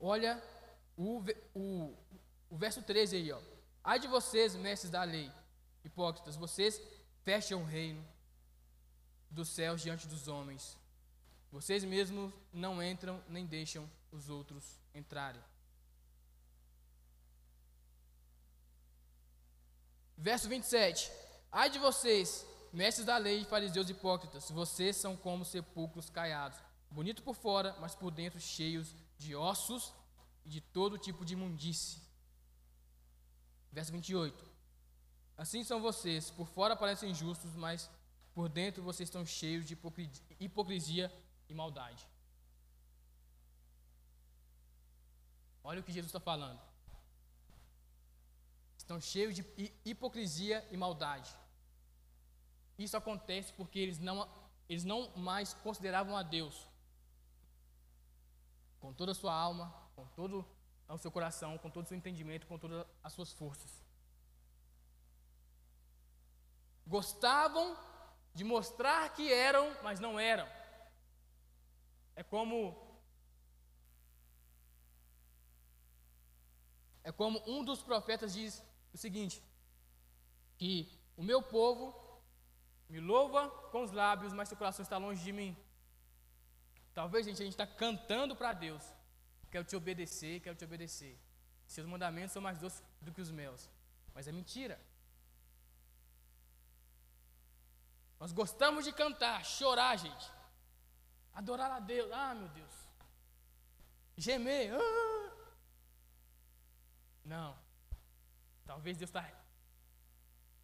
[0.00, 0.42] Olha
[0.96, 1.22] o,
[1.54, 1.96] o,
[2.50, 3.40] o verso 13 aí, ó.
[3.82, 5.30] Ai de vocês, mestres da lei,
[5.88, 6.80] hipócritas, vocês
[7.24, 8.04] fecham o reino
[9.30, 10.78] dos céus diante dos homens.
[11.50, 15.42] Vocês mesmos não entram nem deixam os outros entrarem.
[20.16, 21.10] Verso 27.
[21.50, 26.58] Ai de vocês, mestres da lei, fariseus hipócritas, vocês são como sepulcros caiados,
[26.90, 29.94] bonito por fora, mas por dentro cheios de ossos
[30.44, 32.02] e de todo tipo de imundície.
[33.72, 34.47] Verso 28.
[35.38, 37.88] Assim são vocês, por fora parecem justos, mas
[38.34, 39.78] por dentro vocês estão cheios de
[40.40, 41.12] hipocrisia
[41.48, 42.04] e maldade.
[45.62, 46.60] Olha o que Jesus está falando.
[48.76, 49.44] Estão cheios de
[49.84, 51.32] hipocrisia e maldade.
[52.76, 54.28] Isso acontece porque eles não,
[54.68, 56.66] eles não mais consideravam a Deus
[58.80, 60.44] com toda a sua alma, com todo
[60.88, 63.87] o seu coração, com todo o seu entendimento, com todas as suas forças.
[66.88, 67.76] Gostavam
[68.34, 70.48] de mostrar que eram, mas não eram.
[72.16, 72.88] É como
[77.08, 79.42] É como um dos profetas diz o seguinte:
[80.58, 80.72] que
[81.16, 81.84] o meu povo
[82.88, 85.56] me louva com os lábios, mas seu coração está longe de mim.
[86.92, 88.82] Talvez gente, a gente está cantando para Deus,
[89.50, 91.18] quero te obedecer, quero te obedecer.
[91.66, 93.70] Seus mandamentos são mais doces do que os meus,
[94.14, 94.78] mas é mentira.
[98.18, 100.30] Nós gostamos de cantar, chorar, gente.
[101.32, 102.74] Adorar a Deus, ah, meu Deus.
[104.16, 105.18] Gemer, ah.
[107.24, 107.56] Não.
[108.64, 109.30] Talvez Deus está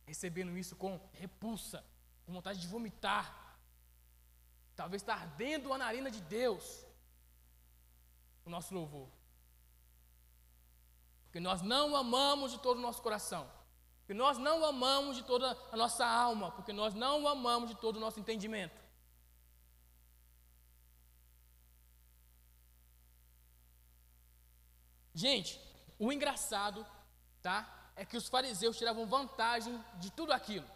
[0.05, 1.85] recebendo isso com repulsa,
[2.27, 3.57] com vontade de vomitar.
[4.75, 6.85] Talvez está ardendo a narina de Deus
[8.45, 9.09] o nosso louvor.
[11.25, 13.51] Porque nós não amamos de todo o nosso coração.
[14.05, 16.51] Porque nós não amamos de toda a nossa alma.
[16.53, 18.79] Porque nós não amamos de todo o nosso entendimento.
[25.15, 25.59] Gente,
[25.99, 26.87] o engraçado,
[27.41, 27.67] tá?
[27.97, 30.69] É que os fariseus tiravam vantagem de tudo aquilo.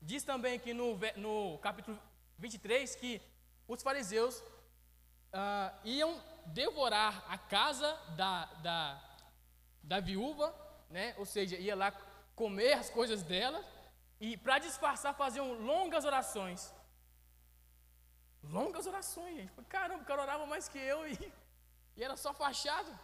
[0.00, 2.00] Diz também que no, no capítulo
[2.38, 3.20] 23 que
[3.68, 9.09] os fariseus uh, iam devorar a casa da, da,
[9.82, 10.54] da viúva,
[10.88, 11.14] né?
[11.18, 11.92] ou seja, ia lá
[12.34, 13.64] comer as coisas dela,
[14.20, 16.74] e para disfarçar faziam longas orações.
[18.42, 19.52] Longas orações, gente.
[19.68, 21.14] Caramba, o cara orava mais que eu e,
[21.96, 22.98] e era só fachado.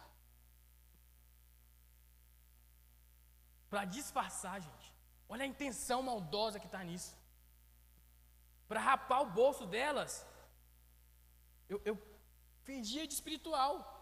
[3.69, 4.93] Para disfarçar, gente.
[5.29, 7.15] Olha a intenção maldosa que está nisso.
[8.67, 10.25] Para rapar o bolso delas.
[11.67, 11.95] Eu, eu
[12.63, 13.96] fingia de espiritual.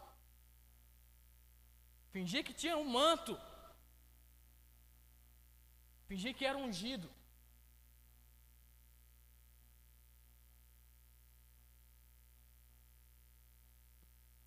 [2.15, 3.37] Fingia que tinha um manto.
[6.07, 7.09] Fingia que era ungido.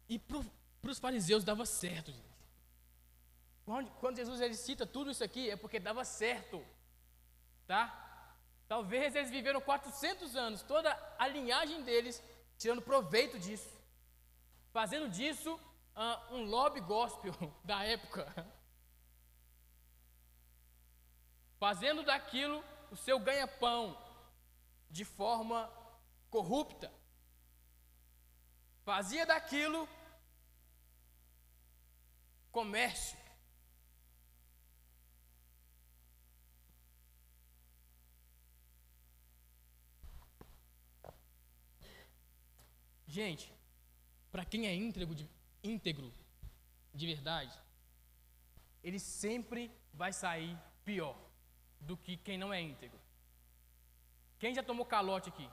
[0.08, 2.10] E para os fariseus dava certo.
[3.66, 6.64] Quando, quando Jesus ele cita tudo isso aqui, é porque dava certo.
[7.66, 7.84] Tá?
[8.66, 12.22] Talvez eles viveram 400 anos, toda a linhagem deles,
[12.56, 13.78] tirando proveito disso.
[14.72, 15.60] Fazendo disso
[15.98, 17.34] uh, um lobby gospel
[17.64, 18.32] da época,
[21.58, 23.98] fazendo daquilo o seu ganha-pão
[24.88, 25.70] de forma
[26.30, 26.90] corrupta.
[28.84, 29.86] Fazia daquilo
[32.50, 33.18] comércio.
[43.06, 43.52] Gente,
[44.30, 45.28] para quem é íntegro de,
[45.62, 46.12] íntegro
[46.94, 47.56] de verdade,
[48.82, 51.16] ele sempre vai sair pior
[51.80, 52.98] do que quem não é íntegro.
[54.38, 55.48] Quem já tomou calote aqui?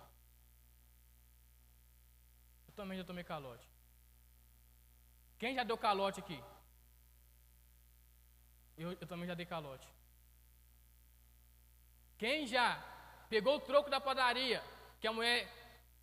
[2.68, 3.68] Eu também já tomei calote.
[5.38, 6.42] Quem já deu calote aqui?
[8.78, 9.88] Eu, eu também já dei calote.
[12.18, 12.82] Quem já
[13.30, 14.64] pegou o troco da padaria
[15.00, 15.52] que a mulher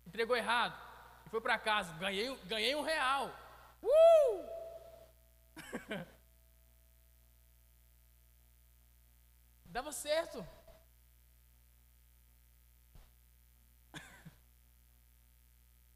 [0.05, 0.79] entregou errado
[1.25, 3.42] e foi para casa, ganhei, ganhei um real.
[3.83, 4.49] Uh!
[9.65, 10.47] Dava certo.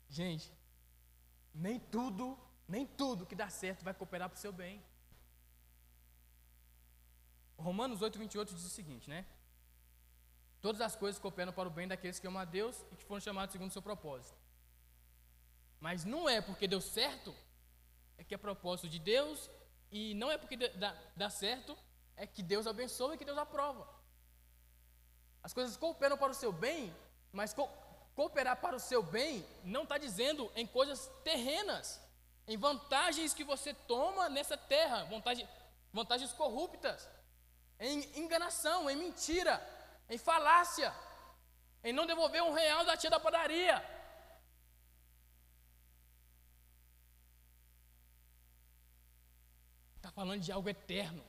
[0.10, 0.52] Gente,
[1.54, 4.84] nem tudo, nem tudo que dá certo vai cooperar para o seu bem.
[7.56, 9.26] Romanos 8, 28 diz o seguinte, né?
[10.60, 13.22] Todas as coisas cooperam para o bem daqueles que amam a Deus e que foram
[13.22, 14.36] chamados segundo o seu propósito.
[15.80, 17.36] Mas não é porque deu certo,
[18.18, 19.50] é que é propósito de Deus,
[19.92, 21.78] e não é porque dá, dá certo,
[22.16, 23.88] é que Deus abençoa e que Deus aprova.
[25.44, 26.94] As coisas cooperam para o seu bem,
[27.32, 27.70] mas co
[28.16, 32.02] cooperar para o seu bem não está dizendo em coisas terrenas,
[32.48, 35.48] em vantagens que você toma nessa terra, vantagem,
[35.94, 37.08] vantagens corruptas,
[37.80, 39.56] em enganação, em mentira,
[40.10, 40.92] em falácia,
[41.84, 43.76] em não devolver um real da tia da padaria.
[50.08, 51.22] Está falando de algo eterno.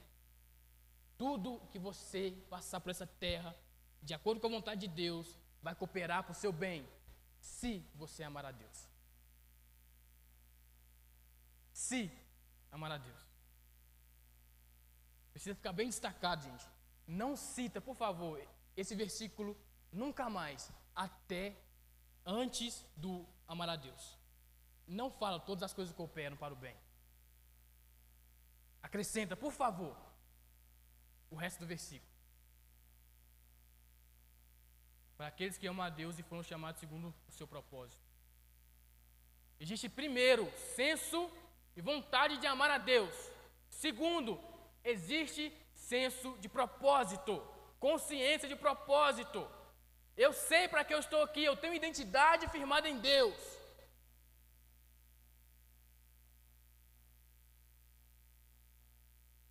[1.17, 3.53] Tudo que você passar por essa terra,
[4.01, 6.89] de acordo com a vontade de Deus, vai cooperar para o seu bem,
[7.41, 8.89] se você amar a Deus.
[11.73, 12.09] Se
[12.71, 13.21] amar a Deus.
[15.33, 16.65] Precisa ficar bem destacado, gente.
[17.05, 18.41] Não cita, por favor,
[18.77, 19.57] esse versículo
[19.91, 21.57] nunca mais, até
[22.25, 24.17] antes do amar a Deus.
[24.87, 26.77] Não fala todas as coisas cooperam para o bem.
[28.83, 29.97] Acrescenta, por favor,
[31.31, 32.11] o resto do versículo.
[35.17, 38.03] Para aqueles que amam a Deus e foram chamados segundo o seu propósito.
[39.59, 41.31] Existe, primeiro, senso
[41.77, 43.15] e vontade de amar a Deus.
[43.69, 44.41] Segundo,
[44.85, 47.43] existe senso de propósito
[47.79, 49.49] consciência de propósito.
[50.17, 53.37] Eu sei para que eu estou aqui, eu tenho identidade firmada em Deus.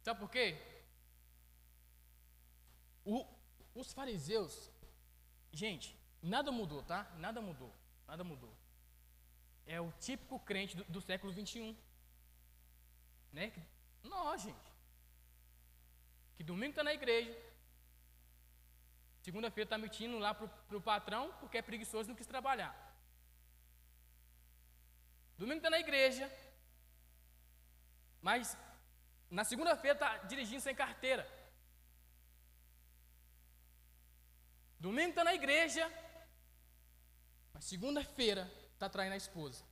[0.08, 0.58] Sabe por quê?
[3.04, 3.28] O,
[3.76, 4.72] os fariseus,
[5.52, 7.14] gente, nada mudou, tá?
[7.18, 7.74] Nada mudou,
[8.08, 8.54] nada mudou.
[9.66, 11.76] É o típico crente do, do século 21.
[13.34, 13.52] Né?
[14.02, 14.72] Nós, gente.
[16.38, 17.36] Que domingo está na igreja,
[19.24, 22.74] Segunda-feira está mentindo lá para o patrão porque é preguiçoso e não quis trabalhar.
[25.38, 26.32] Domingo está na igreja,
[28.22, 28.58] mas
[29.30, 31.28] na segunda-feira está dirigindo sem carteira.
[34.80, 35.92] Domingo está na igreja,
[37.54, 39.64] mas segunda-feira está traindo a esposa.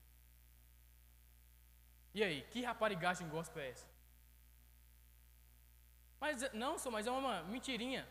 [2.13, 3.87] E aí, que raparigagem gospel é essa?
[6.19, 8.07] Mas não, só, mas é uma mentirinha.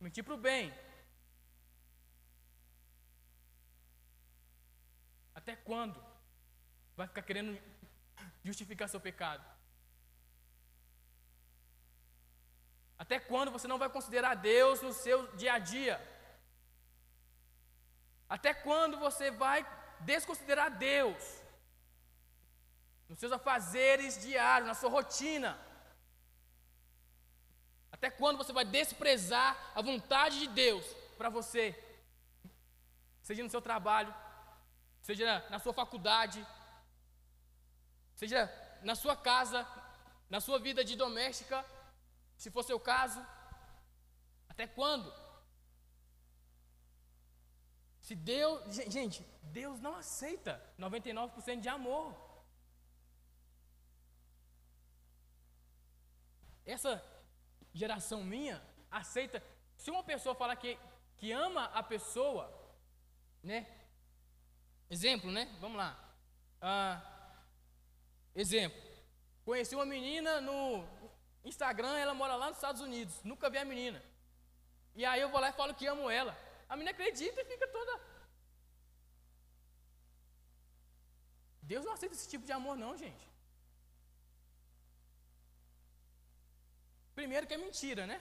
[0.00, 0.72] Mentir para o bem.
[5.34, 6.02] Até quando
[6.96, 7.60] vai ficar querendo
[8.42, 9.44] justificar seu pecado?
[13.04, 15.96] Até quando você não vai considerar Deus no seu dia a dia?
[18.36, 19.58] Até quando você vai
[20.10, 21.22] desconsiderar Deus
[23.06, 25.50] nos seus afazeres diários, na sua rotina?
[27.92, 30.86] Até quando você vai desprezar a vontade de Deus
[31.18, 31.64] para você?
[33.20, 34.14] Seja no seu trabalho,
[35.02, 36.40] seja na sua faculdade,
[38.14, 38.40] seja
[38.82, 39.60] na sua casa,
[40.30, 41.62] na sua vida de doméstica,
[42.36, 43.24] se for seu caso.
[44.48, 45.12] Até quando?
[48.00, 52.14] Se Deus, gente, Deus não aceita 99% de amor.
[56.66, 57.02] Essa
[57.72, 59.42] geração minha aceita.
[59.76, 60.78] Se uma pessoa fala que,
[61.16, 62.52] que ama a pessoa,
[63.42, 63.66] né?
[64.88, 65.46] Exemplo, né?
[65.60, 65.98] Vamos lá.
[66.60, 67.02] Ah,
[68.34, 68.80] exemplo.
[69.44, 70.86] Conheci uma menina no
[71.44, 73.22] Instagram, ela mora lá nos Estados Unidos.
[73.22, 74.02] Nunca vi a menina.
[74.94, 76.36] E aí eu vou lá e falo que amo ela.
[76.68, 78.00] A menina acredita e fica toda.
[81.62, 83.28] Deus não aceita esse tipo de amor, não, gente.
[87.14, 88.20] Primeiro que é mentira, né?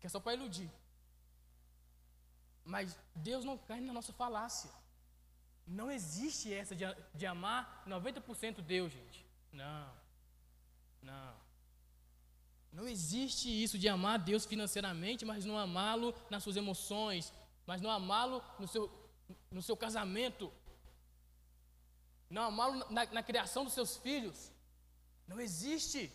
[0.00, 0.70] Que é só para iludir.
[2.64, 4.70] Mas Deus não cai na nossa falácia.
[5.66, 9.26] Não existe essa de, de amar 90% Deus, gente.
[9.52, 10.07] Não.
[11.02, 11.34] Não.
[12.72, 17.32] Não existe isso de amar Deus financeiramente, mas não amá-lo nas suas emoções,
[17.66, 18.90] mas não amá-lo no seu,
[19.50, 20.52] no seu casamento,
[22.30, 24.52] não amá-lo na, na criação dos seus filhos.
[25.26, 26.12] Não existe.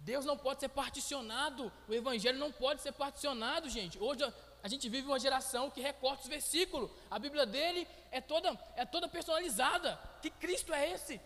[0.00, 3.98] Deus não pode ser particionado, o Evangelho não pode ser particionado, gente.
[3.98, 4.22] Hoje
[4.62, 6.90] a gente vive uma geração que recorta os versículos.
[7.10, 9.98] A Bíblia dele é toda, é toda personalizada.
[10.22, 11.20] Que Cristo é esse?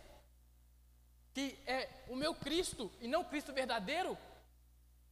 [1.35, 4.17] Que é o meu Cristo e não o Cristo verdadeiro?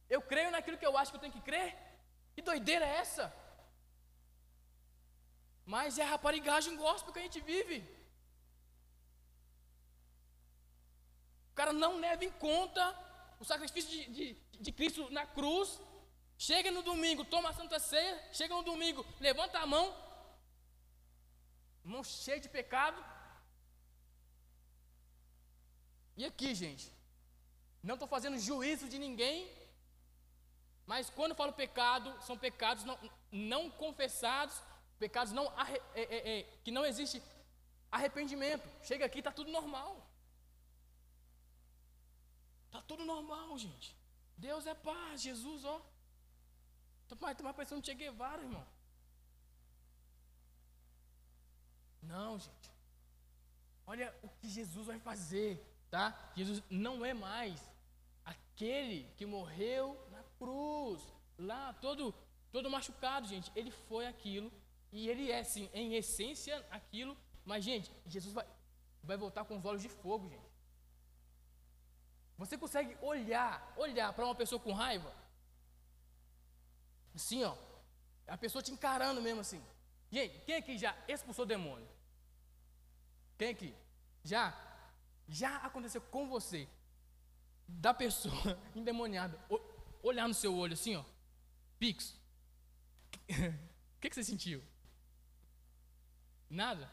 [0.09, 1.75] Eu creio naquilo que eu acho que eu tenho que crer?
[2.33, 3.33] Que doideira é essa?
[5.65, 7.77] Mas é a raparigagem gospel que a gente vive.
[11.51, 12.83] O cara não leva em conta
[13.39, 15.79] o sacrifício de, de, de Cristo na cruz
[16.47, 18.19] Chega no domingo, toma a santa ceia.
[18.33, 19.95] Chega no domingo, levanta a mão.
[21.83, 22.99] Mão cheia de pecado.
[26.15, 26.91] E aqui, gente,
[27.83, 29.49] não estou fazendo juízo de ninguém,
[30.85, 32.97] mas quando falo pecado, são pecados não,
[33.31, 34.61] não confessados,
[34.99, 35.45] pecados não,
[35.95, 37.21] é, é, é, que não existe
[37.91, 38.67] arrependimento.
[38.83, 40.07] Chega aqui, está tudo normal.
[42.67, 43.95] Está tudo normal, gente.
[44.37, 45.81] Deus é paz, Jesus, ó.
[47.19, 48.65] Pai, tu vai parecendo um Che Guevara, irmão.
[52.01, 52.71] Não, gente.
[53.85, 55.61] Olha o que Jesus vai fazer,
[55.91, 56.31] tá?
[56.35, 57.61] Jesus não é mais
[58.25, 61.01] aquele que morreu na cruz,
[61.37, 62.15] lá todo
[62.51, 63.51] todo machucado, gente.
[63.55, 64.51] Ele foi aquilo
[64.91, 67.15] e ele é sim, em essência aquilo,
[67.45, 68.47] mas gente, Jesus vai
[69.03, 70.51] vai voltar com os olhos de fogo, gente.
[72.37, 75.13] Você consegue olhar, olhar para uma pessoa com raiva?
[77.13, 77.55] Assim, ó.
[78.27, 79.61] A pessoa te encarando mesmo assim.
[80.11, 81.87] Gente, quem aqui já expulsou demônio?
[83.37, 83.75] Quem aqui?
[84.23, 84.53] Já?
[85.31, 86.67] Já aconteceu com você?
[87.65, 89.39] Da pessoa endemoniada,
[90.03, 91.05] olhar no seu olho assim, ó.
[91.79, 92.19] Pix.
[93.95, 94.61] O que, que você sentiu?
[96.49, 96.91] Nada?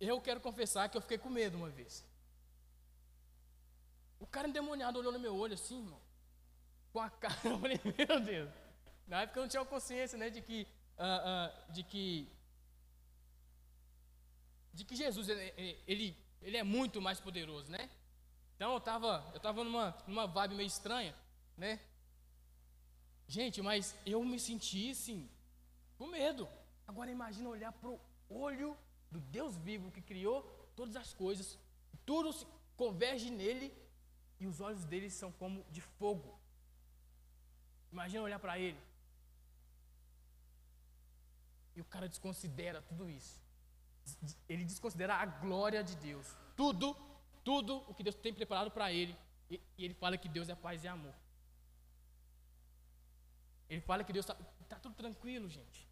[0.00, 2.02] Eu quero confessar que eu fiquei com medo uma vez.
[4.18, 6.00] O cara endemoniado olhou no meu olho assim, irmão.
[6.90, 8.50] Com a cara, eu falei, meu Deus.
[9.06, 12.32] Na época eu não tinha consciência, né, de que, uh, uh, de que,
[14.72, 17.90] de que Jesus ele, ele, ele é muito mais poderoso, né?
[18.54, 21.14] Então eu estava eu tava numa, numa vibe meio estranha,
[21.56, 21.80] né?
[23.26, 25.28] Gente, mas eu me senti assim,
[25.96, 26.46] com medo.
[26.86, 28.76] Agora imagina olhar para o olho
[29.10, 30.42] do Deus vivo que criou
[30.76, 31.58] todas as coisas,
[32.04, 33.72] tudo se converge nele
[34.38, 36.38] e os olhos dele são como de fogo.
[37.90, 38.78] Imagina olhar para ele.
[41.74, 43.43] E o cara desconsidera tudo isso.
[44.48, 46.26] Ele desconsidera a glória de Deus.
[46.56, 46.96] Tudo,
[47.42, 49.16] tudo o que Deus tem preparado para ele.
[49.50, 51.14] E, e, ele fala que Deus é paz e amor.
[53.68, 54.36] Ele fala que Deus está
[54.68, 55.88] tá tudo tranquilo, gente.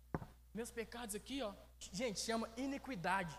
[0.54, 3.38] Meus pecados aqui, ó, gente, chama iniquidade.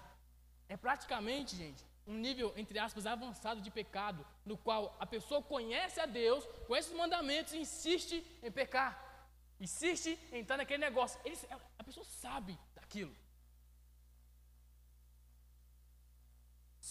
[0.68, 6.00] É praticamente, gente, um nível, entre aspas, avançado de pecado, no qual a pessoa conhece
[6.00, 8.92] a Deus, conhece os mandamentos e insiste em pecar.
[9.60, 11.20] Insiste em entrar naquele negócio.
[11.24, 11.38] Ele,
[11.78, 13.16] a pessoa sabe daquilo.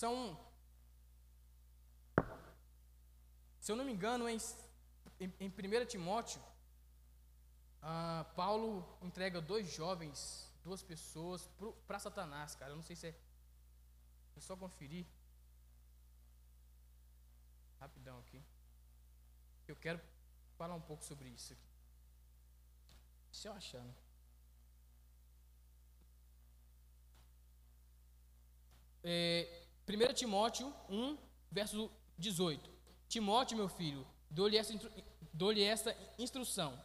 [0.03, 0.36] São.
[3.61, 4.36] Se eu não me engano, em,
[5.20, 6.42] em, em 1 Timóteo,
[7.80, 11.48] ah, Paulo entrega dois jovens, duas pessoas,
[11.86, 12.72] para Satanás, cara.
[12.72, 13.14] Eu não sei se é.
[14.34, 15.07] É só conferir.
[17.78, 18.42] Rapidão aqui.
[19.68, 20.00] Eu quero
[20.59, 21.70] falar um pouco sobre isso aqui.
[23.30, 23.86] Se eu achando.
[23.86, 23.94] Né?
[29.05, 29.61] É,
[29.93, 31.18] 1 Timóteo 1,
[31.51, 32.70] verso 18.
[33.09, 34.72] Timóteo, meu filho, dou-lhe essa,
[35.32, 36.78] dou essa instrução,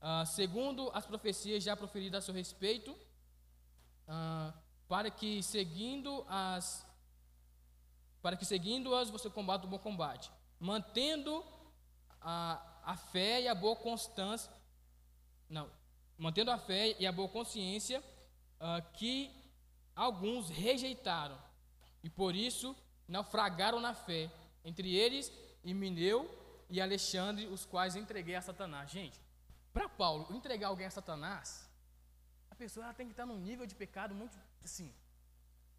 [0.00, 2.94] ah, segundo as profecias já proferidas a seu respeito,
[4.06, 4.54] ah,
[4.86, 6.86] para que seguindo as
[8.22, 11.44] para que seguindo-as você combata o bom combate, mantendo
[12.22, 14.50] a, a fé e a boa constância,
[15.46, 15.70] não,
[16.16, 18.02] mantendo a fé e a boa consciência
[18.58, 19.30] uh, que
[19.94, 21.38] alguns rejeitaram
[22.04, 22.76] e por isso
[23.08, 24.30] naufragaram na fé,
[24.62, 25.32] entre eles
[25.64, 26.18] Emineu
[26.68, 28.90] e Alexandre, os quais entreguei a Satanás.
[28.90, 29.18] Gente,
[29.72, 31.66] para Paulo entregar alguém a Satanás,
[32.50, 34.92] a pessoa tem que estar num nível de pecado muito assim.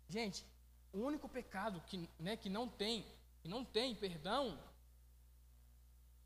[0.09, 0.43] Gente,
[0.91, 3.05] o único pecado que, né, que não tem,
[3.41, 4.59] que não tem perdão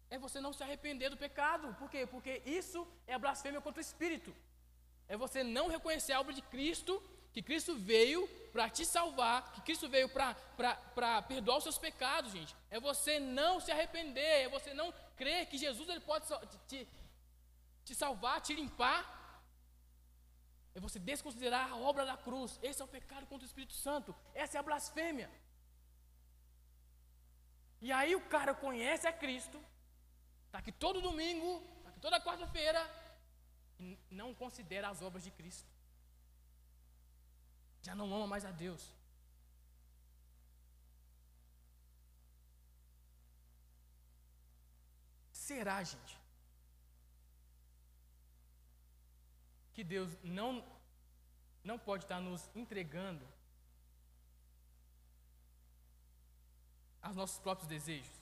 [0.10, 1.76] é você não se arrepender do pecado.
[1.76, 2.08] Por quê?
[2.08, 4.34] Porque isso é blasfêmia contra o Espírito.
[5.10, 7.04] é você não reconhecer a obra de Cristo,
[7.40, 12.54] que Cristo veio para te salvar, que Cristo veio para perdoar os seus pecados, gente.
[12.70, 16.26] É você não se arrepender, é você não crer que Jesus ele pode
[16.68, 16.86] te,
[17.86, 19.00] te salvar, te limpar.
[20.76, 22.60] É você desconsiderar a obra da cruz.
[22.62, 24.14] Esse é o pecado contra o Espírito Santo.
[24.36, 25.32] Essa é a blasfêmia.
[27.82, 29.58] E aí o cara conhece a Cristo,
[30.48, 32.82] está aqui todo domingo, está aqui toda quarta-feira,
[33.80, 35.79] e não considera as obras de Cristo.
[37.82, 38.94] Já não ama mais a Deus.
[45.32, 46.20] Será, gente,
[49.74, 50.64] que Deus não,
[51.64, 53.26] não pode estar nos entregando
[57.02, 58.16] aos nossos próprios desejos?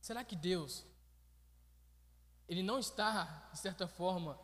[0.00, 0.86] Será que Deus,
[2.48, 4.40] Ele não está, de certa forma,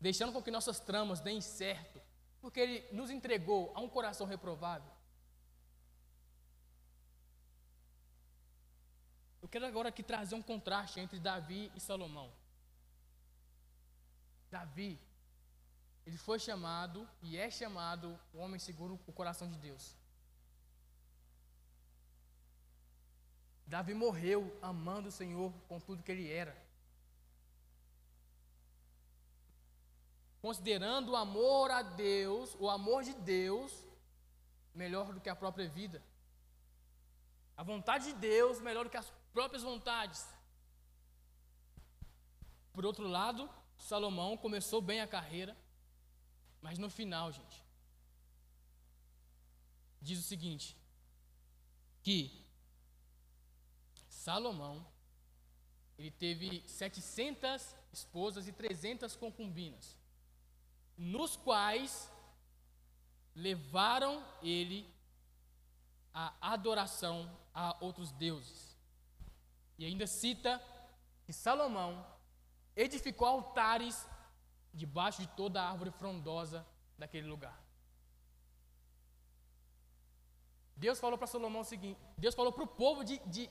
[0.00, 2.00] deixando com que nossas tramas deem certo,
[2.40, 4.90] porque Ele nos entregou a um coração reprovável?
[9.42, 12.32] Eu quero agora aqui trazer um contraste entre Davi e Salomão.
[14.50, 14.98] Davi
[16.06, 19.96] ele foi chamado e é chamado o homem seguro o coração de Deus.
[23.66, 26.56] Davi morreu amando o Senhor com tudo que ele era.
[30.40, 33.72] Considerando o amor a Deus, o amor de Deus,
[34.74, 36.02] melhor do que a própria vida.
[37.56, 40.26] A vontade de Deus melhor do que as próprias vontades.
[42.72, 45.56] Por outro lado, Salomão começou bem a carreira,
[46.62, 47.62] mas no final, gente,
[50.00, 50.76] diz o seguinte:
[52.02, 52.44] que
[54.08, 54.86] Salomão
[55.98, 59.98] ele teve 700 esposas e 300 concubinas,
[61.00, 62.12] nos quais
[63.34, 64.86] levaram ele
[66.12, 68.76] a adoração a outros deuses.
[69.78, 70.62] E ainda cita
[71.24, 72.06] que Salomão
[72.76, 74.06] edificou altares
[74.74, 76.66] debaixo de toda a árvore frondosa
[76.98, 77.58] daquele lugar.
[80.76, 83.48] Deus falou para Salomão o seguinte: Deus falou para o povo de, de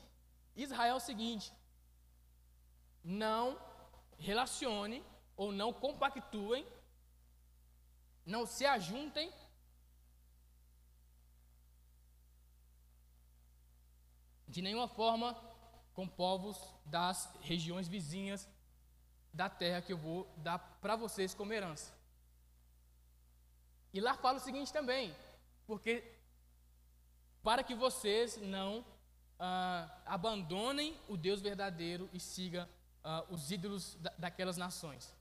[0.54, 1.52] Israel o seguinte:
[3.02, 3.58] não
[4.18, 5.04] relacione
[5.36, 6.64] ou não compactuem,
[8.30, 9.32] não se ajuntem
[14.46, 15.34] de nenhuma forma
[15.92, 18.48] com povos das regiões vizinhas
[19.32, 21.92] da terra que eu vou dar para vocês como herança.
[23.92, 25.14] E lá fala o seguinte também,
[25.66, 26.16] porque
[27.42, 28.84] para que vocês não
[29.38, 32.68] ah, abandonem o Deus verdadeiro e sigam
[33.02, 35.14] ah, os ídolos da, daquelas nações.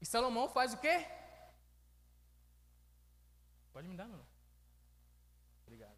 [0.00, 1.06] E Salomão faz o quê?
[3.72, 4.24] Pode me dar, não?
[5.62, 5.96] Obrigado.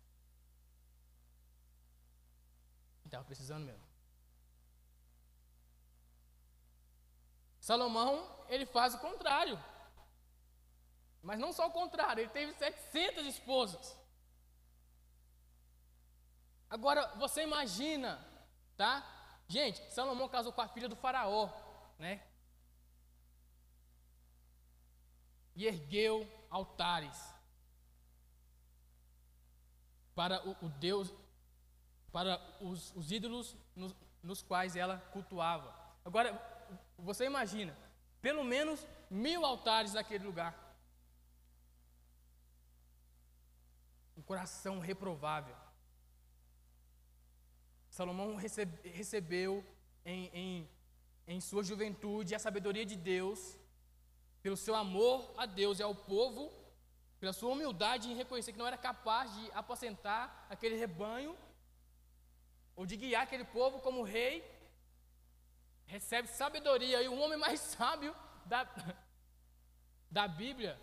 [3.05, 3.93] Estava precisando mesmo.
[7.61, 9.63] Salomão, ele faz o contrário.
[11.23, 13.97] Mas não só o contrário, ele teve 700 esposas.
[16.69, 18.19] Agora, você imagina,
[18.77, 19.07] tá?
[19.47, 21.51] Gente, Salomão casou com a filha do faraó,
[21.99, 22.27] né?
[25.55, 27.33] E ergueu altares
[30.15, 31.13] para o, o Deus,
[32.11, 35.75] para os, os ídolos nos, nos quais ela cultuava.
[36.05, 36.41] Agora,
[36.99, 37.77] você imagina,
[38.21, 40.59] pelo menos mil altares naquele lugar.
[44.17, 45.57] Um coração reprovável.
[47.91, 49.65] Salomão recebe, recebeu
[50.05, 50.69] em, em,
[51.27, 53.59] em sua juventude a sabedoria de Deus,
[54.43, 56.53] pelo seu amor a Deus e ao povo,
[57.21, 61.37] pela sua humildade em reconhecer que não era capaz de aposentar aquele rebanho,
[62.75, 64.45] ou de guiar aquele povo como rei,
[65.87, 68.15] recebe sabedoria e o homem mais sábio
[68.47, 68.69] da,
[70.11, 70.81] da Bíblia,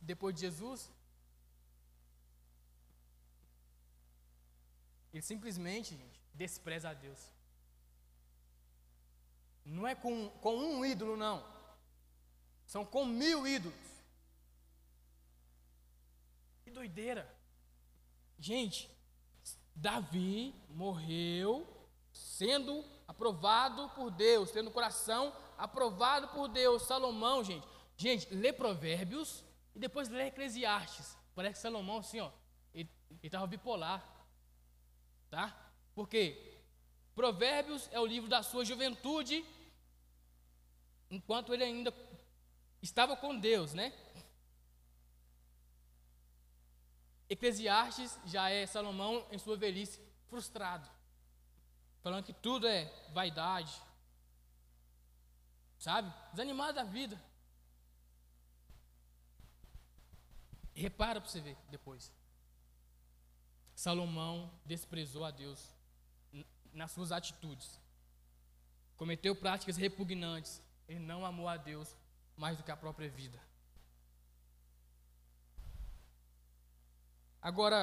[0.00, 0.90] depois de Jesus,
[5.12, 7.32] ele simplesmente, gente, despreza a Deus.
[9.64, 11.59] Não é com, com um ídolo, não.
[12.70, 13.76] São com mil ídolos.
[16.62, 17.28] Que doideira.
[18.38, 18.88] Gente,
[19.74, 21.66] Davi morreu
[22.12, 26.82] sendo aprovado por Deus, tendo o coração aprovado por Deus.
[26.82, 27.66] Salomão, gente,
[27.96, 29.42] gente, lê Provérbios
[29.74, 31.18] e depois lê Eclesiastes.
[31.34, 32.30] Parece que Salomão, assim, ó,
[32.72, 32.88] ele
[33.20, 34.00] estava bipolar,
[35.28, 35.72] tá?
[35.92, 36.56] Porque
[37.16, 39.44] Provérbios é o livro da sua juventude,
[41.10, 41.90] enquanto ele ainda
[42.82, 43.92] estava com Deus, né?
[47.28, 50.88] Eclesiastes já é Salomão em sua velhice frustrado,
[52.02, 53.72] falando que tudo é vaidade,
[55.78, 56.12] sabe?
[56.32, 57.22] Desanimado da vida.
[60.74, 62.12] Repara para você ver depois.
[63.74, 65.74] Salomão desprezou a Deus
[66.72, 67.80] nas suas atitudes.
[68.96, 70.62] Cometeu práticas repugnantes.
[70.88, 71.96] Ele não amou a Deus
[72.42, 73.38] mais do que a própria vida.
[77.48, 77.80] Agora,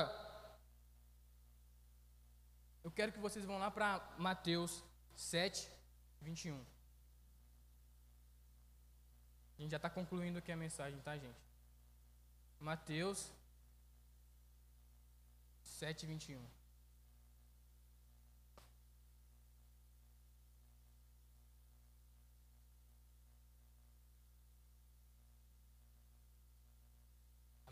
[2.83, 4.83] eu quero que vocês vão lá para Mateus
[5.15, 5.69] 7,
[6.21, 6.59] 21.
[9.57, 11.39] A gente já está concluindo aqui a mensagem, tá, gente?
[12.59, 13.31] Mateus
[15.61, 16.56] 7, 21.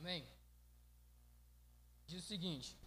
[0.06, 0.24] Amém?
[2.06, 2.78] Diz o seguinte: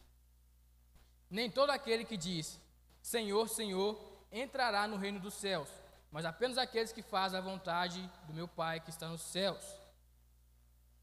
[1.28, 2.60] Nem todo aquele que diz
[3.02, 3.98] Senhor, Senhor
[4.30, 5.68] entrará no reino dos céus,
[6.12, 9.64] mas apenas aqueles que fazem a vontade do meu Pai que está nos céus.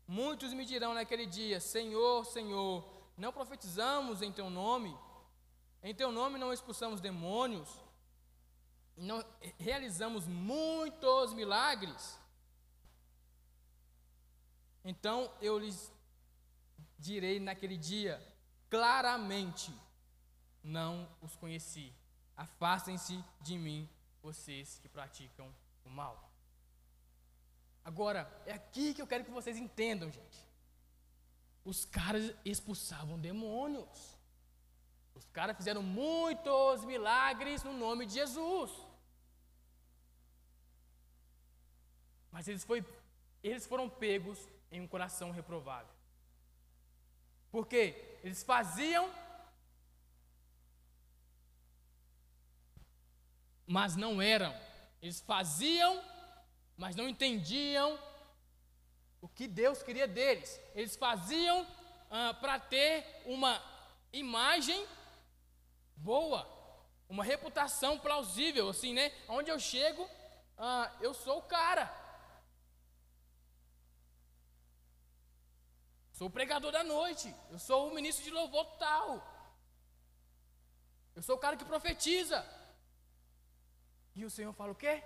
[0.07, 4.97] Muitos me dirão naquele dia: Senhor, Senhor, não profetizamos em teu nome?
[5.83, 7.67] Em teu nome não expulsamos demônios?
[8.95, 9.21] Não
[9.59, 12.17] realizamos muitos milagres?
[14.85, 15.93] Então eu lhes
[16.97, 18.21] direi naquele dia
[18.69, 19.73] claramente:
[20.63, 21.93] Não os conheci.
[22.35, 23.89] Afastem-se de mim,
[24.21, 25.53] vocês que praticam
[25.85, 26.31] o mal.
[27.83, 30.45] Agora, é aqui que eu quero que vocês entendam, gente.
[31.63, 34.17] Os caras expulsavam demônios.
[35.13, 38.71] Os caras fizeram muitos milagres no nome de Jesus.
[42.31, 42.83] Mas eles, foi,
[43.41, 44.39] eles foram pegos
[44.69, 45.94] em um coração reprovável.
[47.55, 49.09] Porque eles faziam,
[53.65, 54.53] mas não eram.
[55.01, 56.03] Eles faziam,
[56.75, 57.97] mas não entendiam
[59.21, 60.59] o que Deus queria deles.
[60.73, 61.65] Eles faziam
[62.11, 63.63] ah, para ter uma
[64.11, 64.85] imagem
[65.95, 66.45] boa,
[67.07, 69.13] uma reputação plausível, assim, né?
[69.29, 70.05] Onde eu chego,
[70.57, 71.85] ah, eu sou o cara.
[76.17, 77.27] Sou pregador da noite.
[77.51, 79.07] Eu sou o ministro de louvor tal.
[81.13, 82.39] Eu sou o cara que profetiza.
[84.15, 85.03] E o Senhor fala o quê?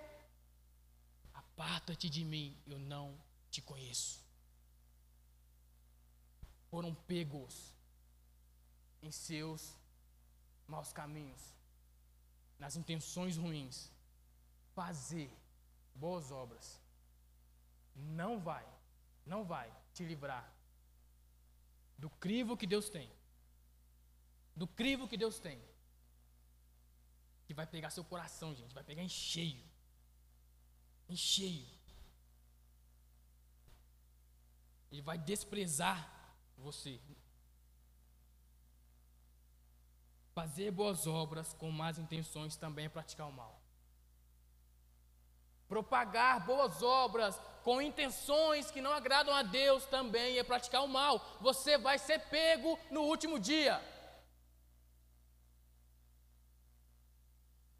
[1.34, 4.24] Aparta-te de mim, eu não te conheço.
[6.70, 7.74] Foram pegos
[9.02, 9.76] em seus
[10.68, 11.42] maus caminhos,
[12.56, 13.90] nas intenções ruins.
[14.76, 15.28] Fazer
[15.92, 16.80] boas obras
[17.96, 18.64] não vai,
[19.26, 20.59] não vai te livrar
[22.00, 23.08] do crivo que Deus tem.
[24.56, 25.60] Do crivo que Deus tem.
[27.46, 28.74] Que vai pegar seu coração, gente.
[28.74, 29.64] Vai pegar em cheio.
[31.08, 31.68] Em cheio.
[34.90, 35.98] Ele vai desprezar
[36.56, 37.00] você.
[40.34, 43.59] Fazer boas obras com más intenções também é praticar o mal.
[45.70, 51.24] Propagar boas obras com intenções que não agradam a Deus também é praticar o mal.
[51.40, 53.80] Você vai ser pego no último dia.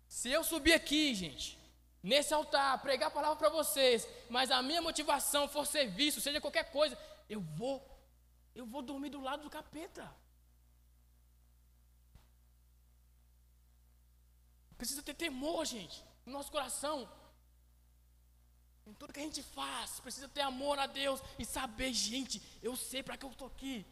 [0.06, 1.58] Se eu subir aqui, gente,
[2.00, 6.40] nesse altar, pregar a palavra para vocês, mas a minha motivação for ser visto, seja
[6.40, 6.96] qualquer coisa,
[7.28, 7.76] eu vou,
[8.54, 10.08] eu vou dormir do lado do capeta.
[14.78, 17.08] Precisa ter temor, gente, no nosso coração.
[18.86, 22.74] Em tudo que a gente faz, precisa ter amor a Deus e saber, gente, eu
[22.76, 23.86] sei para que eu estou aqui.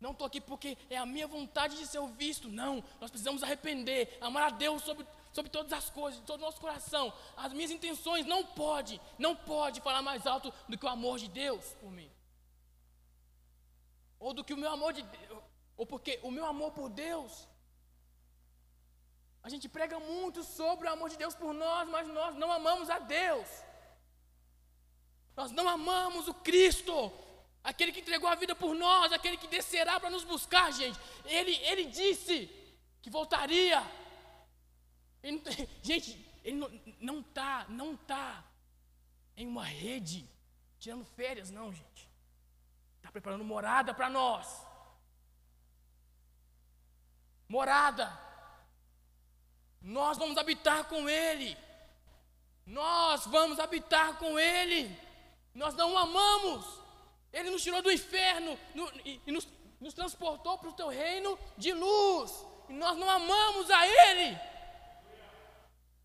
[0.00, 2.48] Não estou aqui porque é a minha vontade de ser visto.
[2.48, 6.44] Não, nós precisamos arrepender, amar a Deus sobre, sobre todas as coisas, de todo o
[6.44, 7.12] nosso coração.
[7.36, 11.28] As minhas intenções não pode, não pode falar mais alto do que o amor de
[11.28, 12.10] Deus por mim.
[14.20, 15.42] Ou do que o meu amor de Deus,
[15.76, 17.48] ou porque o meu amor por Deus.
[19.42, 22.88] A gente prega muito sobre o amor de Deus por nós, mas nós não amamos
[22.90, 23.48] a Deus.
[25.38, 27.12] Nós não amamos o Cristo,
[27.62, 30.98] aquele que entregou a vida por nós, aquele que descerá para nos buscar, gente.
[31.24, 32.50] Ele, ele disse
[33.00, 33.80] que voltaria.
[35.22, 35.40] Ele
[35.80, 36.10] gente,
[36.42, 36.56] ele
[37.00, 38.44] não está, não está
[39.36, 40.28] em uma rede,
[40.80, 42.10] tirando férias, não, gente.
[42.96, 44.66] Está preparando morada para nós.
[47.48, 48.12] Morada.
[49.80, 51.56] Nós vamos habitar com Ele.
[52.66, 55.06] Nós vamos habitar com Ele.
[55.58, 56.64] Nós não o amamos.
[57.32, 59.46] Ele nos tirou do inferno no, e, e nos,
[59.80, 62.30] nos transportou para o teu reino de luz.
[62.68, 64.38] E nós não amamos a Ele.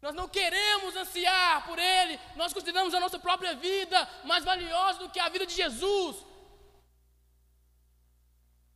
[0.01, 2.19] Nós não queremos ansiar por Ele.
[2.35, 6.15] Nós consideramos a nossa própria vida mais valiosa do que a vida de Jesus.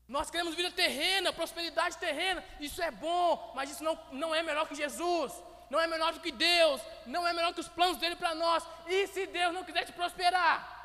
[0.08, 2.46] Nós queremos vida terrena, prosperidade terrena.
[2.60, 5.34] Isso é bom, mas isso não, não é melhor que Jesus.
[5.70, 6.82] Não é melhor do que Deus.
[7.06, 8.64] Não é melhor que os planos dele para nós.
[8.88, 10.76] E se Deus não quiser te prosperar?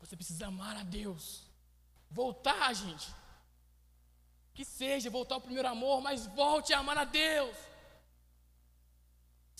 [0.00, 1.44] Você precisa amar a Deus.
[2.10, 3.14] Voltar, gente.
[4.52, 7.56] Que seja voltar ao primeiro amor, mas volte a amar a Deus.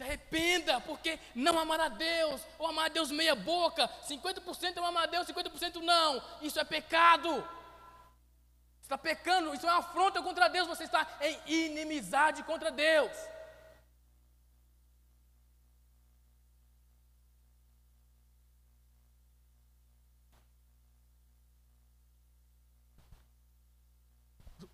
[0.01, 4.79] Se arrependa, porque não amar a Deus, ou amar a Deus meia boca, 50% é
[4.79, 6.23] amar a Deus, 50% não.
[6.41, 7.29] Isso é pecado.
[7.29, 13.13] Você está pecando, isso é uma afronta contra Deus, você está em inimizade contra Deus.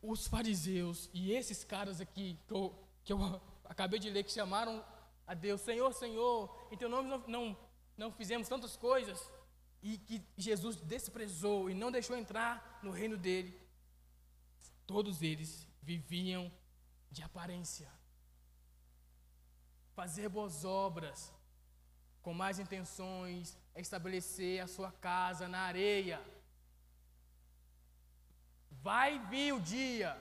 [0.01, 4.85] Os fariseus e esses caras aqui que eu, que eu acabei de ler que chamaram
[5.27, 7.57] a Deus: Senhor, Senhor, em teu nome não, não,
[7.97, 9.31] não fizemos tantas coisas.
[9.83, 13.61] E que Jesus desprezou e não deixou entrar no reino dele.
[14.87, 16.51] Todos eles viviam
[17.11, 17.91] de aparência.
[19.95, 21.33] Fazer boas obras,
[22.23, 26.21] com mais intenções, estabelecer a sua casa na areia.
[28.71, 30.21] Vai vir o dia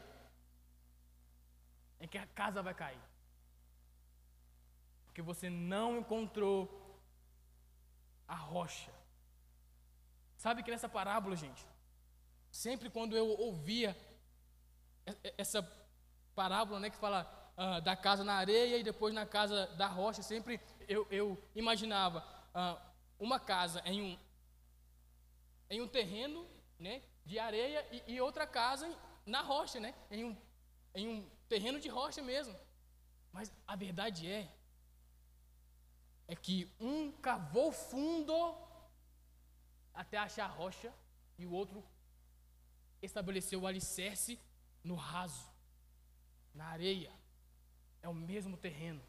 [1.99, 3.14] em que a casa vai cair
[5.15, 6.69] porque você não encontrou
[8.27, 8.91] a rocha.
[10.35, 11.65] Sabe que nessa parábola, gente,
[12.51, 13.95] sempre quando eu ouvia
[15.37, 15.63] essa
[16.35, 17.23] parábola, né, que fala
[17.57, 22.19] uh, da casa na areia e depois na casa da rocha, sempre eu, eu imaginava
[22.53, 22.77] uh,
[23.17, 24.19] uma casa em um,
[25.69, 26.45] em um terreno,
[26.77, 28.93] né, de areia e, e outra casa
[29.25, 30.37] na rocha, né, em um,
[30.93, 32.53] em um terreno de rocha mesmo.
[33.31, 34.51] Mas a verdade é
[36.27, 38.55] é que um cavou fundo
[39.93, 40.93] até achar a rocha
[41.37, 41.83] e o outro
[43.01, 44.39] estabeleceu o alicerce
[44.83, 45.47] no raso,
[46.53, 47.11] na areia.
[48.01, 49.01] É o mesmo terreno.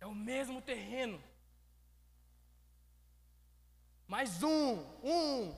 [0.00, 1.22] É o mesmo terreno.
[4.06, 5.56] Mais um, um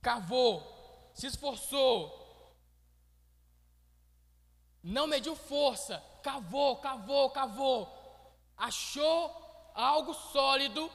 [0.00, 2.24] cavou, se esforçou,
[4.82, 8.03] não mediu força, cavou, cavou, cavou,
[8.56, 10.90] achou algo sólido,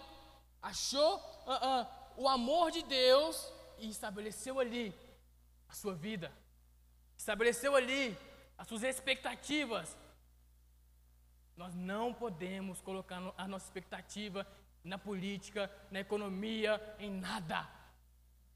[0.61, 1.87] achou uh, uh,
[2.17, 4.93] o amor de Deus e estabeleceu ali
[5.67, 6.31] a sua vida,
[7.17, 8.17] estabeleceu ali
[8.57, 9.97] as suas expectativas.
[11.55, 14.47] Nós não podemos colocar a nossa expectativa
[14.83, 17.69] na política, na economia, em nada.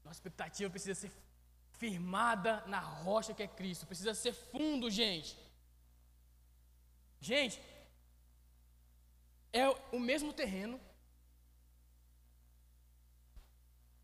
[0.02, 1.12] Nossa expectativa precisa ser
[1.72, 5.38] firmada na rocha que é Cristo, precisa ser fundo, gente.
[7.20, 7.60] Gente,
[9.54, 10.80] é o mesmo terreno.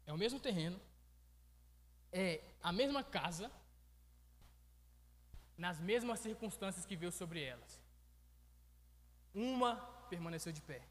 [0.06, 0.80] É o mesmo terreno.
[2.12, 3.50] É a mesma casa.
[5.58, 7.80] Nas mesmas circunstâncias que veio sobre elas.
[9.34, 9.74] Uma
[10.08, 10.82] permaneceu de pé.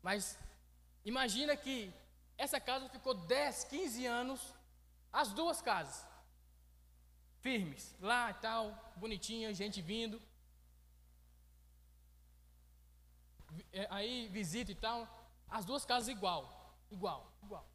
[0.00, 0.38] Mas
[1.04, 1.92] imagina que
[2.38, 4.54] essa casa ficou 10, 15 anos,
[5.12, 6.06] as duas casas,
[7.40, 10.20] firmes, lá e tal, bonitinha, gente vindo.
[10.20, 10.34] É,
[13.90, 15.08] aí visita e tal,
[15.48, 17.66] as duas casas igual, igual, igual.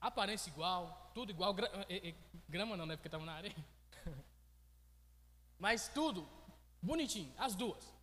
[0.00, 1.54] Aparência igual, tudo igual,
[1.88, 2.14] é, é,
[2.48, 3.56] grama não, né, porque estava na areia.
[5.58, 6.28] Mas tudo
[6.82, 7.94] bonitinho, as duas.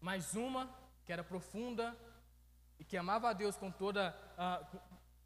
[0.00, 0.68] Mais uma
[1.04, 1.96] que era profunda
[2.78, 4.10] e que amava a Deus com toda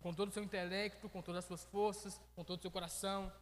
[0.01, 3.33] com todo o seu intelecto, com todas as suas forças, com todo o seu coração,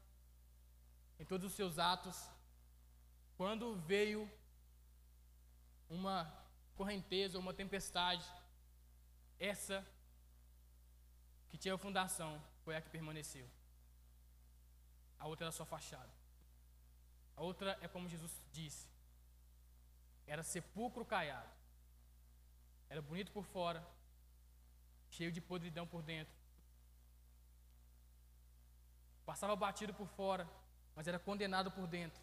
[1.24, 2.30] em todos os seus atos,
[3.34, 4.30] quando veio
[5.88, 6.30] uma
[6.76, 8.30] correnteza, uma tempestade,
[9.40, 9.76] essa
[11.48, 12.30] que tinha a fundação
[12.62, 13.48] foi a que permaneceu.
[15.18, 16.12] A outra era só fachada.
[17.34, 18.86] A outra é como Jesus disse:
[20.26, 21.48] era sepulcro caiado.
[22.90, 23.82] Era bonito por fora,
[25.08, 26.34] cheio de podridão por dentro.
[29.24, 30.46] Passava batido por fora,
[30.94, 32.22] mas era condenado por dentro.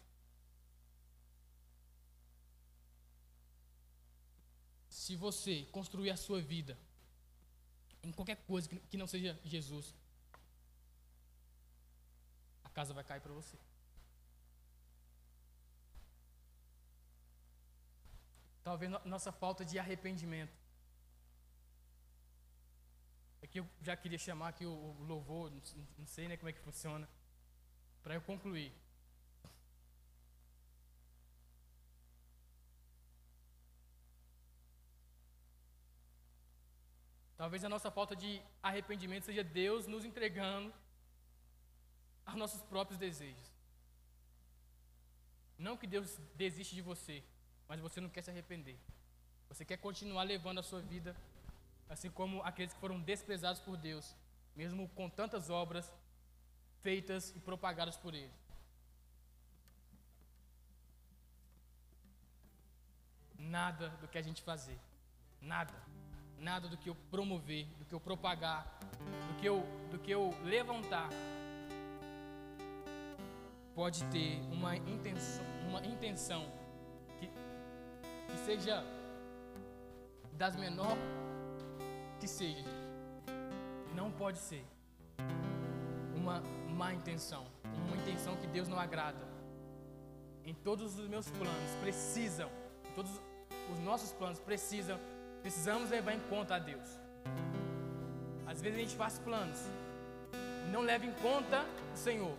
[5.02, 6.78] se você construir a sua vida
[8.04, 9.94] em qualquer coisa que não seja Jesus,
[12.62, 13.56] a casa vai cair para você.
[18.62, 20.56] Talvez nossa falta de arrependimento.
[23.42, 25.50] Aqui eu já queria chamar aqui o, louvor,
[25.98, 27.08] não sei né, como é que funciona,
[28.02, 28.72] para eu concluir.
[37.36, 40.72] Talvez a nossa falta de arrependimento seja Deus nos entregando
[42.24, 43.50] aos nossos próprios desejos.
[45.58, 47.22] Não que Deus desiste de você,
[47.68, 48.78] mas você não quer se arrepender.
[49.48, 51.16] Você quer continuar levando a sua vida
[51.88, 54.16] assim como aqueles que foram desprezados por Deus,
[54.56, 55.92] mesmo com tantas obras
[56.82, 58.32] feitas e propagadas por Ele.
[63.38, 64.78] Nada do que a gente fazer,
[65.40, 65.74] nada
[66.42, 68.66] nada do que eu promover, do que eu propagar,
[69.28, 71.08] do que eu, do que eu levantar,
[73.74, 76.52] pode ter uma intenção, uma intenção
[77.18, 77.28] que,
[78.26, 78.84] que seja
[80.32, 80.96] das menor
[82.18, 82.64] que seja.
[83.94, 84.64] Não pode ser
[86.16, 87.46] uma má intenção,
[87.86, 89.24] uma intenção que Deus não agrada.
[90.44, 92.50] Em todos os meus planos precisam,
[92.94, 93.10] todos
[93.72, 94.98] os nossos planos precisam
[95.42, 96.88] Precisamos levar em conta a Deus.
[98.46, 99.58] Às vezes a gente faz planos
[100.70, 102.36] não leva em conta o Senhor.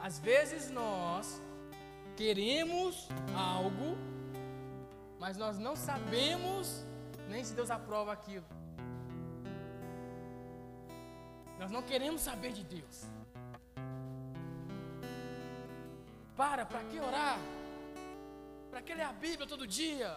[0.00, 1.40] Às vezes nós
[2.16, 3.96] queremos algo,
[5.20, 6.84] mas nós não sabemos
[7.28, 8.44] nem se Deus aprova aquilo.
[11.64, 13.06] Nós não queremos saber de Deus.
[16.36, 17.38] Para, para que orar?
[18.70, 20.10] Para que ler a Bíblia todo dia?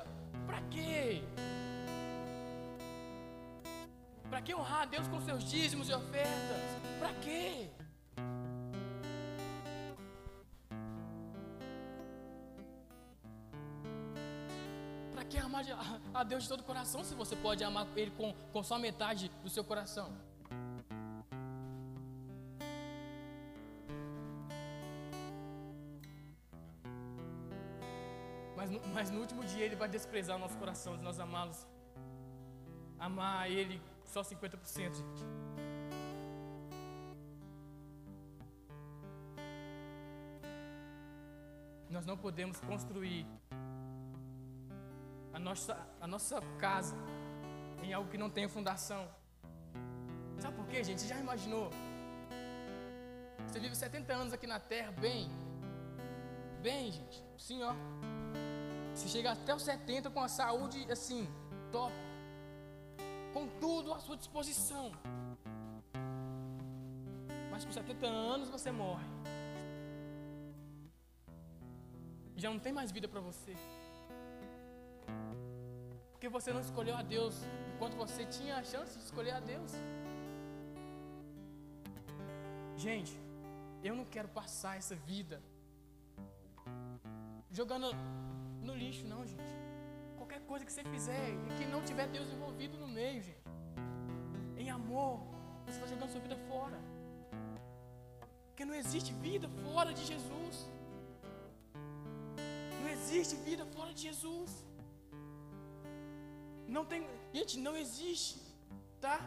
[0.45, 1.23] Para quê?
[4.29, 6.63] Para que honrar a Deus com seus dízimos e ofertas?
[6.99, 7.69] Para quê?
[15.13, 15.63] Para que amar
[16.13, 19.29] a Deus de todo o coração se você pode amar Ele com, com só metade
[19.41, 20.26] do seu coração?
[29.77, 31.67] Ele vai desprezar o nosso coração, de nós amá-los.
[32.97, 35.23] Amar Ele só 50%, gente.
[41.91, 43.27] Nós não podemos construir
[45.31, 46.95] a nossa, a nossa casa
[47.83, 49.07] em algo que não tenha fundação.
[50.39, 51.07] Sabe por quê, gente?
[51.07, 51.69] Já imaginou?
[53.45, 55.29] Você vive 70 anos aqui na terra, bem.
[56.63, 57.23] Bem, gente.
[57.37, 57.75] Sim, ó.
[58.97, 61.29] Você chega até os 70 com a saúde assim,
[61.71, 61.93] top.
[63.31, 64.91] Com tudo à sua disposição.
[67.51, 69.05] Mas com 70 anos você morre.
[72.35, 73.55] Já não tem mais vida para você.
[76.11, 77.35] Porque você não escolheu a Deus
[77.75, 79.73] enquanto você tinha a chance de escolher a Deus.
[82.75, 83.15] Gente,
[83.83, 85.39] eu não quero passar essa vida
[87.51, 87.91] jogando
[88.81, 89.53] lixo, não, gente.
[90.19, 93.45] Qualquer coisa que você fizer e que não tiver Deus envolvido no meio, gente.
[94.63, 95.13] Em amor,
[95.65, 96.79] você está jogando sua vida fora.
[98.47, 100.55] Porque não existe vida fora de Jesus.
[102.81, 104.51] Não existe vida fora de Jesus.
[106.75, 107.01] Não tem.
[107.37, 108.39] Gente, não existe.
[109.05, 109.17] Tá?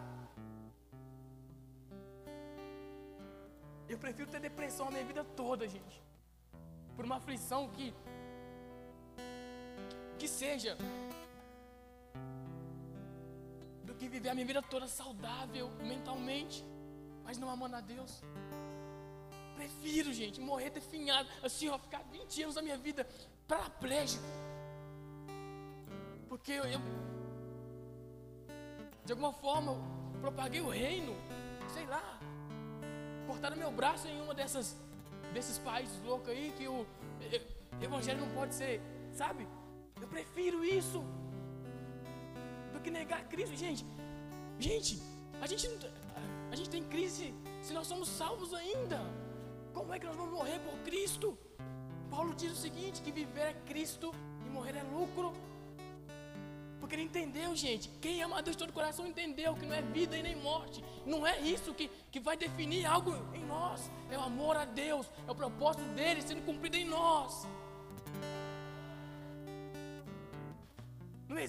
[3.93, 5.97] Eu prefiro ter depressão a minha vida toda, gente.
[6.97, 7.87] Por uma aflição que
[10.21, 10.77] que seja,
[13.85, 16.63] do que viver a minha vida toda saudável mentalmente,
[17.25, 18.23] mas não amando a Deus.
[19.57, 23.07] Prefiro, gente, morrer definhado, assim, ó, ficar 20 anos da minha vida
[23.49, 24.25] paraplégico.
[26.29, 26.81] Porque eu, eu
[29.07, 29.75] de alguma forma,
[30.21, 31.17] propaguei o reino,
[31.73, 32.21] sei lá,
[33.27, 34.77] cortaram meu braço em uma dessas
[35.33, 36.85] desses países loucos aí que o
[37.81, 39.47] evangelho não pode ser, sabe?
[40.11, 41.03] Prefiro isso
[42.73, 43.57] do que negar Cristo.
[43.57, 43.85] Gente,
[44.59, 45.01] gente,
[45.41, 45.69] a gente,
[46.51, 49.01] a gente tem crise se nós somos salvos ainda.
[49.73, 51.39] Como é que nós vamos morrer por Cristo?
[52.11, 54.13] Paulo diz o seguinte: que viver é Cristo
[54.45, 55.33] e morrer é lucro.
[56.81, 57.89] Porque ele entendeu, gente.
[58.01, 60.35] Quem ama a Deus de todo o coração entendeu que não é vida e nem
[60.35, 60.83] morte.
[61.07, 63.91] Não é isso que, que vai definir algo em nós.
[64.11, 67.47] É o amor a Deus, é o propósito dele sendo cumprido em nós.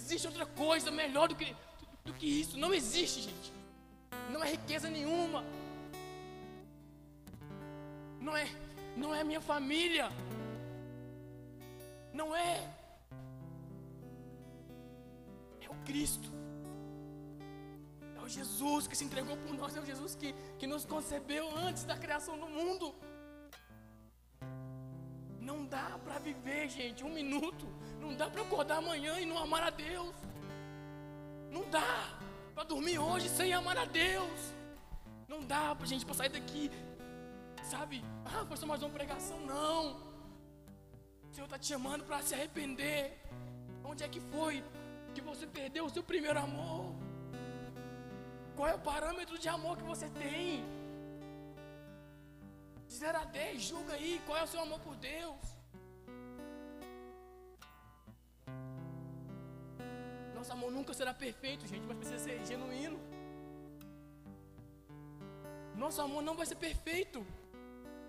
[0.01, 1.55] Existe outra coisa melhor do que,
[2.03, 2.57] do que isso.
[2.57, 3.53] Não existe, gente.
[4.29, 5.43] Não é riqueza nenhuma.
[8.19, 8.47] Não é,
[8.95, 10.09] não é minha família.
[12.13, 12.67] Não é.
[15.61, 16.29] É o Cristo.
[18.17, 19.75] É o Jesus que se entregou por nós.
[19.75, 22.93] É o Jesus que, que nos concebeu antes da criação do mundo.
[25.41, 27.65] Não dá para viver, gente, um minuto.
[27.99, 30.15] Não dá para acordar amanhã e não amar a Deus.
[31.49, 32.19] Não dá
[32.53, 34.53] para dormir hoje sem amar a Deus.
[35.27, 36.69] Não dá para gente para sair daqui,
[37.63, 38.03] sabe?
[38.23, 39.39] Ah, foi só mais uma pregação.
[39.41, 39.99] Não.
[41.27, 43.17] O Senhor está te chamando para se arrepender.
[43.83, 44.63] Onde é que foi
[45.15, 46.93] que você perdeu o seu primeiro amor?
[48.55, 50.63] Qual é o parâmetro de amor que você tem?
[53.01, 55.39] De 0 a 10, julga aí qual é o seu amor por Deus.
[60.35, 62.99] Nosso amor nunca será perfeito, gente, mas precisa ser genuíno.
[65.75, 67.25] Nosso amor não vai ser perfeito.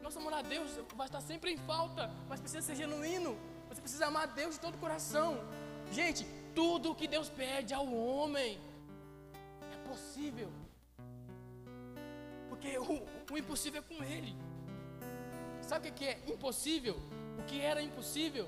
[0.03, 3.35] Nosso amor a Deus vai estar sempre em falta, mas precisa ser genuíno.
[3.71, 5.39] Você precisa amar a Deus de todo o coração.
[5.91, 8.61] Gente, tudo o que Deus pede ao homem
[9.73, 10.53] é possível.
[12.51, 14.52] Porque o, o impossível é com Ele.
[15.73, 16.97] Sabe o que é impossível?
[17.39, 18.47] O que era impossível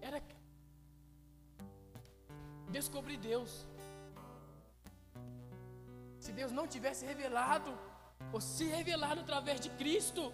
[0.00, 0.22] era
[2.70, 3.66] descobrir Deus.
[6.20, 7.76] Se Deus não tivesse revelado,
[8.32, 10.32] ou se revelado através de Cristo,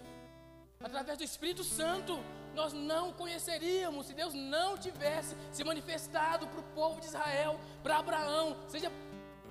[0.79, 2.13] através do Espírito Santo,
[2.53, 7.97] nós não conheceríamos se Deus não tivesse se manifestado para o povo de Israel, para
[7.97, 8.91] Abraão, seja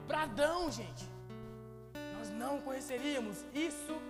[0.06, 1.04] para Adão, gente.
[2.16, 3.44] Nós não conheceríamos.
[3.52, 4.00] Isso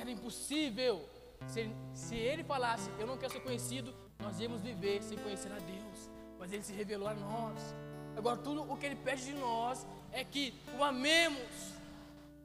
[0.00, 1.09] era impossível.
[1.46, 5.58] Se, se ele falasse, eu não quero ser conhecido, nós íamos viver sem conhecer a
[5.58, 6.10] Deus.
[6.38, 7.74] Mas ele se revelou a nós.
[8.16, 11.74] Agora, tudo o que ele pede de nós é que o amemos.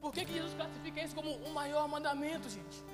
[0.00, 2.84] Por que, que Jesus classifica isso como o maior mandamento, gente?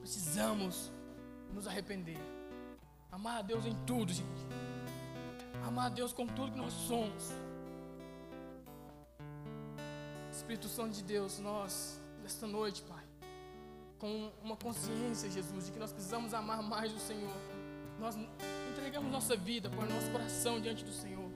[0.00, 0.92] Precisamos
[1.52, 2.18] nos arrepender.
[3.10, 4.46] Amar a Deus em tudo, gente.
[5.64, 7.32] Amar a Deus com tudo que nós somos.
[10.34, 13.04] Espírito Santo de Deus, nós, nesta noite, Pai,
[13.98, 17.32] com uma consciência, Jesus, de que nós precisamos amar mais o Senhor,
[18.00, 18.16] nós
[18.70, 21.30] entregamos nossa vida, Pai, nosso coração diante do Senhor.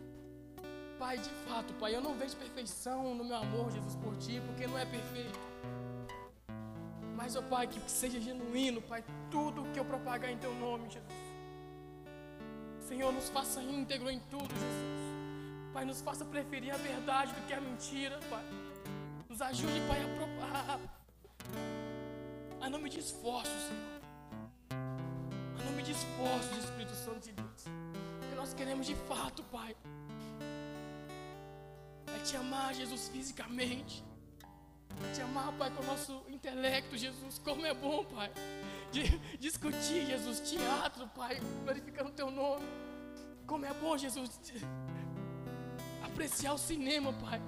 [0.99, 4.67] Pai, de fato, Pai, eu não vejo perfeição no meu amor, Jesus, por Ti, porque
[4.67, 5.39] não é perfeito.
[7.17, 11.29] Mas, ó Pai, que seja genuíno, Pai, tudo que eu propagar em Teu nome, Jesus.
[12.81, 15.73] Senhor, nos faça íntegro em tudo, Jesus.
[15.73, 18.45] Pai, nos faça preferir a verdade do que a mentira, Pai.
[19.39, 20.01] Nos ajude, Pai,
[20.43, 20.79] a,
[22.61, 24.01] a, a não medir esforço, Senhor.
[25.61, 27.67] A não medir esforço, Espírito Santo de Deus.
[27.67, 29.77] O que nós queremos de fato, Pai,
[32.17, 34.03] é te amar, Jesus, fisicamente.
[35.09, 37.39] É te amar, Pai, com o nosso intelecto, Jesus.
[37.39, 38.33] Como é bom, Pai,
[38.91, 42.67] de discutir, Jesus, teatro, Pai, glorificando o Teu nome.
[43.47, 44.41] Como é bom, Jesus,
[46.03, 47.41] apreciar o cinema, Pai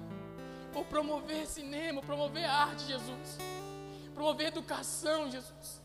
[0.73, 3.37] por promover cinema, promover arte, Jesus.
[4.13, 5.81] Promover educação, Jesus.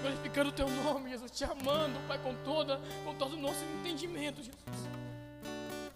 [0.00, 4.42] Glorificando o teu nome, Jesus, te amando, Pai, com toda, com todo o nosso entendimento,
[4.42, 4.96] Jesus.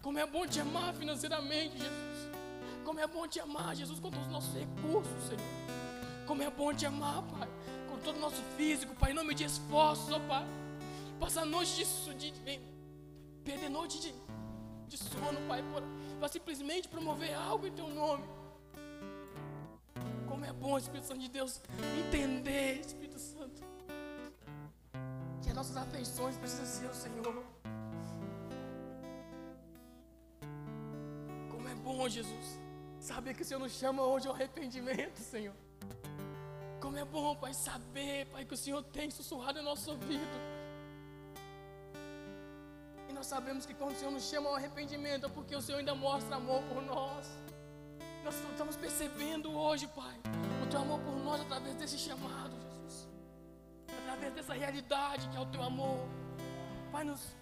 [0.02, 2.30] Como é bom te amar financeiramente, Jesus.
[2.84, 5.40] Como é bom te amar, Jesus, com todos os nossos recursos, Senhor.
[6.26, 7.48] Como é bom te amar, Pai,
[7.88, 10.46] com todo o nosso físico, Pai, em nome de esforços, ó Pai.
[11.18, 12.60] Passar noite de, de, de
[13.44, 14.14] perder noite de,
[14.88, 15.82] de sono, Pai, por,
[16.20, 18.24] para simplesmente promover algo em teu nome.
[20.28, 21.60] Como é bom, Espírito Santo de Deus,
[21.98, 23.62] entender, Espírito Santo,
[25.42, 27.44] que as nossas afeições precisam ser o Senhor.
[31.50, 32.60] Como é bom, Jesus,
[33.00, 35.54] saber que o Senhor nos chama hoje ao arrependimento, Senhor.
[36.80, 40.49] Como é bom, Pai, saber, Pai, que o Senhor tem sussurrado em nosso ouvido
[43.20, 45.94] nós sabemos que quando o Senhor nos chama ao arrependimento é porque o Senhor ainda
[45.94, 47.26] mostra amor por nós.
[48.24, 50.16] Nós estamos percebendo hoje, Pai,
[50.62, 53.06] o teu amor por nós através desse chamado, Jesus.
[54.04, 55.98] Através dessa realidade que é o teu amor.
[56.90, 57.36] Pai, nos,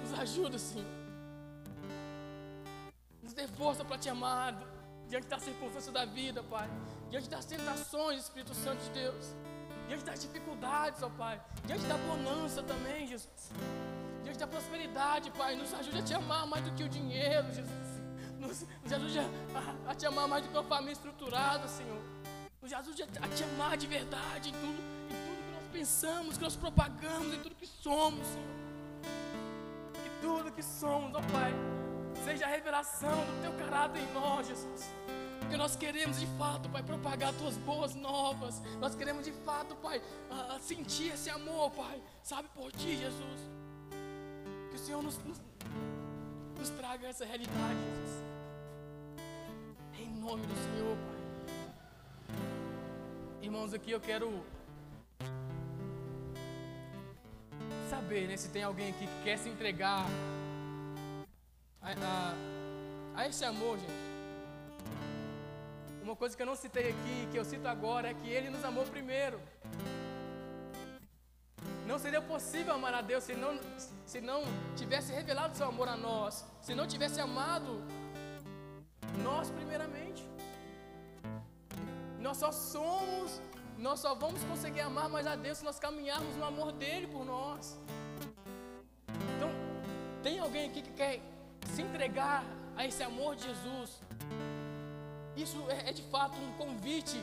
[0.00, 0.86] nos ajuda, Senhor.
[3.20, 4.56] Nos dê força para te amar
[5.08, 6.70] diante das circunstâncias da vida, Pai.
[7.10, 9.34] Diante das tentações, Espírito Santo de Deus.
[9.88, 11.42] Diante das dificuldades, ó Pai.
[11.64, 13.50] Diante da bonança também, Jesus
[14.42, 15.54] da prosperidade, Pai.
[15.54, 17.92] Nos ajude a te amar mais do que o dinheiro, Jesus.
[18.40, 22.02] Nos, nos ajude a, a, a, te amar mais do que uma família estruturada, Senhor.
[22.60, 24.80] Nos ajude a, a te amar de verdade em tudo,
[25.10, 28.56] em tudo que nós pensamos, que nós propagamos, em tudo que somos, Senhor.
[30.02, 31.54] Que tudo que somos, ó Pai,
[32.24, 34.90] seja a revelação do Teu caráter em nós, Jesus.
[35.38, 38.60] Porque nós queremos de fato, Pai, propagar Tuas boas novas.
[38.80, 40.02] Nós queremos de fato, Pai,
[40.60, 43.51] sentir esse amor, Pai, sabe, por Ti, Jesus.
[44.92, 45.40] Senhor nos, nos,
[46.58, 48.22] nos traga essa realidade, Jesus.
[49.98, 52.36] Em nome do Senhor, Pai.
[53.40, 54.44] Irmãos, aqui eu quero
[57.88, 60.04] saber né, se tem alguém aqui que quer se entregar
[61.80, 62.34] a, a,
[63.16, 64.12] a esse amor, gente.
[66.02, 68.62] Uma coisa que eu não citei aqui, que eu cito agora, é que Ele nos
[68.62, 69.40] amou primeiro.
[71.92, 73.50] Não seria possível amar a Deus se não,
[74.06, 77.72] se não tivesse revelado seu amor a nós, se não tivesse amado
[79.22, 80.22] nós primeiramente.
[82.18, 83.42] Nós só somos
[83.76, 87.26] nós só vamos conseguir amar mais a Deus se nós caminharmos no amor dele por
[87.26, 87.78] nós.
[89.36, 89.50] Então,
[90.22, 91.20] tem alguém aqui que quer
[91.74, 92.42] se entregar
[92.74, 94.00] a esse amor de Jesus?
[95.36, 97.20] Isso é, é de fato um convite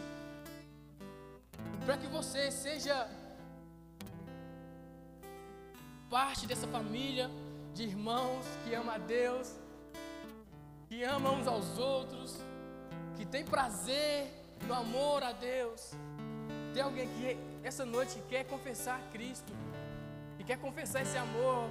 [1.86, 3.10] para que você seja
[6.10, 7.30] parte dessa família
[7.74, 9.56] de irmãos que ama a Deus,
[10.88, 12.38] que ama uns aos outros,
[13.16, 14.28] que tem prazer
[14.68, 15.92] no amor a Deus.
[16.74, 19.54] Tem alguém que essa noite quer confessar Cristo,
[20.38, 21.70] que quer confessar esse amor,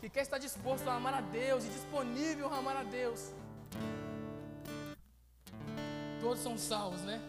[0.00, 3.32] que quer estar disposto a amar a Deus e disponível a amar a Deus.
[6.20, 7.20] Todos são salvos, né?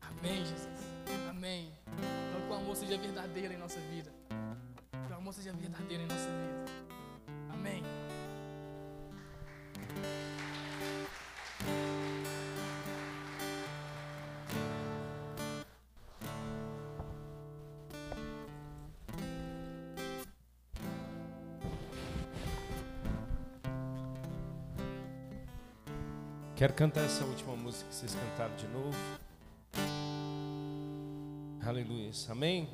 [0.00, 0.68] Amém, Jesus.
[1.28, 1.72] Amém.
[2.28, 4.17] Então que o amor seja verdadeiro em nossa vida.
[5.28, 6.64] Amor seja verdadeiro em nossa vida.
[7.52, 7.82] Amém.
[26.56, 28.96] Quero cantar essa última música que vocês cantaram de novo.
[31.62, 32.12] Aleluia.
[32.30, 32.66] Amém?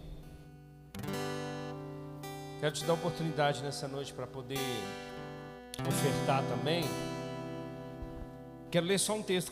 [2.61, 4.59] Quero te dar oportunidade nessa noite para poder
[5.87, 6.85] ofertar também.
[8.71, 9.43] Quero ler só um texto